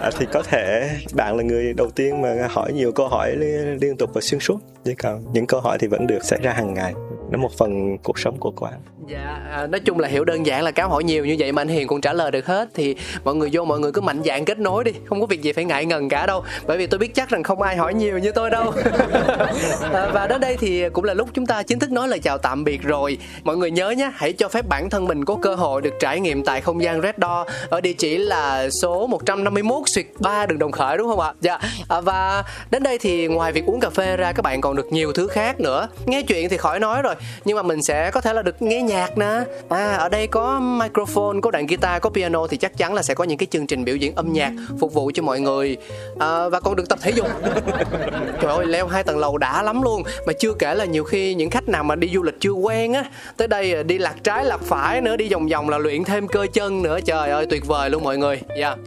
[0.00, 3.78] À, thì có thể bạn là người đầu tiên mà hỏi nhiều câu hỏi liên,
[3.80, 4.58] liên tục và xuyên suốt.
[4.84, 6.94] Chứ còn những câu hỏi thì vẫn được xảy ra hàng ngày.
[7.30, 8.72] Nó một phần cuộc sống của quán
[9.08, 11.62] dạ à, nói chung là hiểu đơn giản là cáo hỏi nhiều như vậy mà
[11.62, 14.22] anh hiền cũng trả lời được hết thì mọi người vô mọi người cứ mạnh
[14.24, 16.86] dạn kết nối đi không có việc gì phải ngại ngần cả đâu bởi vì
[16.86, 18.72] tôi biết chắc rằng không ai hỏi nhiều như tôi đâu
[19.92, 22.38] à, và đến đây thì cũng là lúc chúng ta chính thức nói lời chào
[22.38, 25.54] tạm biệt rồi mọi người nhớ nhé hãy cho phép bản thân mình có cơ
[25.54, 29.82] hội được trải nghiệm tại không gian Red Door ở địa chỉ là số 151
[29.86, 31.32] Suyệt 3 đường Đồng Khởi đúng không ạ?
[31.40, 31.58] Dạ.
[31.88, 34.92] À, và đến đây thì ngoài việc uống cà phê ra các bạn còn được
[34.92, 35.88] nhiều thứ khác nữa.
[36.06, 38.82] Nghe chuyện thì khỏi nói rồi, nhưng mà mình sẽ có thể là được nghe
[38.82, 39.44] nhạc nè.
[39.68, 43.14] À ở đây có microphone, có đoạn guitar, có piano thì chắc chắn là sẽ
[43.14, 45.76] có những cái chương trình biểu diễn âm nhạc phục vụ cho mọi người.
[46.18, 47.26] À, và còn được tập thể dục.
[48.40, 50.02] Trời ơi, leo hai tầng lầu đã lắm luôn.
[50.26, 52.92] Mà chưa kể là nhiều khi những khách nào mà đi du lịch chưa quen
[52.92, 53.04] á,
[53.36, 56.46] tới đây đi lạc trái lạc phải nữa, đi vòng vòng là luyện thêm cơ
[56.52, 56.98] chân nữa.
[57.04, 58.40] Trời ơi, tuyệt vời luôn mọi người.
[58.58, 58.68] Dạ.
[58.68, 58.78] Yeah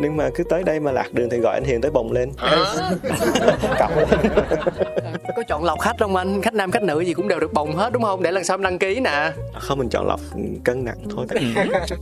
[0.00, 2.32] nhưng mà cứ tới đây mà lạc đường thì gọi anh hiền tới bồng lên.
[3.78, 3.96] Cọc.
[3.96, 4.08] Lên
[5.36, 6.42] có chọn lọc khách không anh?
[6.42, 8.22] Khách nam khách nữ gì cũng đều được bồng hết đúng không?
[8.22, 9.32] Để lần sau em đăng ký nè.
[9.58, 10.20] Không mình chọn lọc
[10.64, 11.26] cân nặng thôi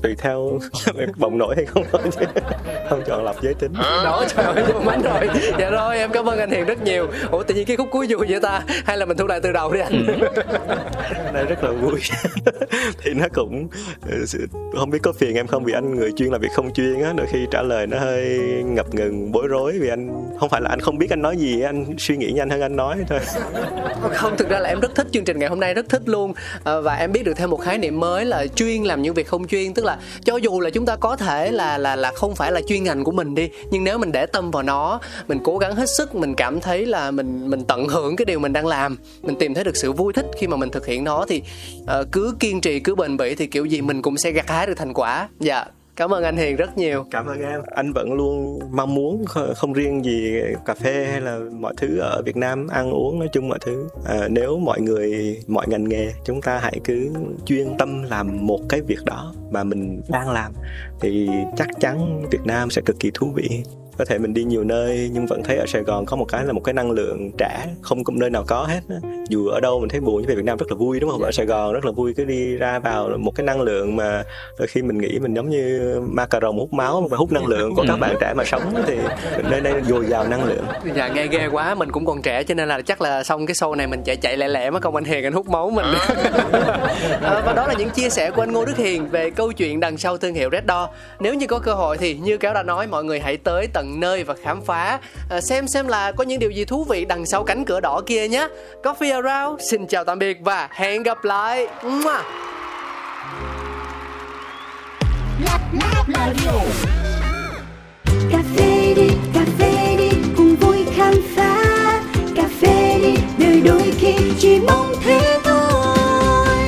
[0.03, 0.59] tùy theo
[1.17, 2.01] bồng nổi hay không thôi
[2.91, 3.73] không chọn lọc giới tính.
[4.05, 5.29] Đó trời ơi mà mánh rồi.
[5.59, 7.09] Dạ rồi em cảm ơn anh hiền rất nhiều.
[7.31, 8.63] Ủa tự nhiên cái khúc cuối vui vậy ta?
[8.85, 10.07] Hay là mình thu lại từ đầu đi anh?
[11.33, 12.01] Đây rất là vui.
[13.03, 13.69] Thì nó cũng
[14.79, 15.65] không biết có phiền em không?
[15.65, 18.39] Vì anh người chuyên là việc không chuyên á đôi khi trả lời nó hơi
[18.65, 21.61] ngập ngừng bối rối vì anh không phải là anh không biết anh nói gì
[21.61, 23.21] anh suy nghĩ nhanh hơn anh nói thôi.
[24.15, 26.33] Không thực ra là em rất thích chương trình ngày hôm nay rất thích luôn.
[26.65, 29.27] À, và em biết được thêm một khái niệm mới là chuyên làm những việc
[29.27, 32.35] không chuyên tức là cho dù là chúng ta có thể là là là không
[32.35, 35.39] phải là chuyên ngành của mình đi nhưng nếu mình để tâm vào nó mình
[35.45, 38.53] cố gắng hết sức mình cảm thấy là mình mình tận hưởng cái điều mình
[38.53, 41.25] đang làm mình tìm thấy được sự vui thích khi mà mình thực hiện nó
[41.29, 41.43] thì
[41.83, 44.67] uh, cứ kiên trì cứ bền bỉ thì kiểu gì mình cũng sẽ gặt hái
[44.67, 45.29] được thành quả.
[45.41, 45.65] Dạ
[45.97, 47.07] cảm ơn anh hiền rất nhiều.
[47.11, 47.61] Cảm ơn em.
[47.67, 49.25] Anh vẫn luôn mong muốn
[49.57, 53.29] không riêng gì cà phê hay là mọi thứ ở việt nam ăn uống nói
[53.33, 53.89] chung mọi thứ.
[54.05, 57.11] À, nếu mọi người mọi ngành nghề chúng ta hãy cứ
[57.47, 60.53] chuyên tâm làm một cái việc đó mà mình đang làm
[61.01, 63.63] thì chắc chắn việt nam sẽ cực kỳ thú vị.
[63.99, 66.45] Có thể mình đi nhiều nơi nhưng vẫn thấy ở Sài Gòn có một cái
[66.45, 68.81] là một cái năng lượng trẻ không có nơi nào có hết
[69.29, 71.23] dù ở đâu mình thấy buồn như về Việt Nam rất là vui đúng không?
[71.23, 74.23] Ở Sài Gòn rất là vui cứ đi ra vào một cái năng lượng mà
[74.59, 77.47] đôi khi mình nghĩ mình giống như ma cà rồng hút máu và hút năng
[77.47, 78.97] lượng của các bạn trẻ mà sống thì
[79.51, 80.65] nơi đây dồi dào năng lượng.
[80.95, 81.75] Dạ nghe ghê quá.
[81.75, 84.17] Mình cũng còn trẻ cho nên là chắc là xong cái show này mình chạy
[84.17, 85.87] chạy lẹ lẹ mất công anh Hiền anh hút máu mình.
[87.23, 89.81] À, và đó là những chia sẻ của anh Ngô Đức Hiền về câu chuyện
[89.81, 90.84] đằng sau thương hiệu Red Door
[91.21, 94.01] nếu như có cơ hội thì như Kéo đã nói mọi người hãy tới tận
[94.01, 94.99] nơi và khám phá
[95.31, 98.01] à, xem xem là có những điều gì thú vị đằng sau cánh cửa đỏ
[98.07, 98.49] kia nhé.
[98.83, 101.69] Coffee Around xin chào tạm biệt và hẹn gặp lại.
[108.31, 112.03] Cà phê đi, cà phê đi, cùng vui khám phá.
[112.37, 116.59] Cà phê đi, đời đôi khi chỉ mong thế thôi.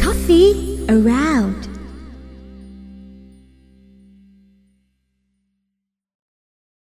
[0.00, 0.54] Coffee
[0.88, 1.63] around.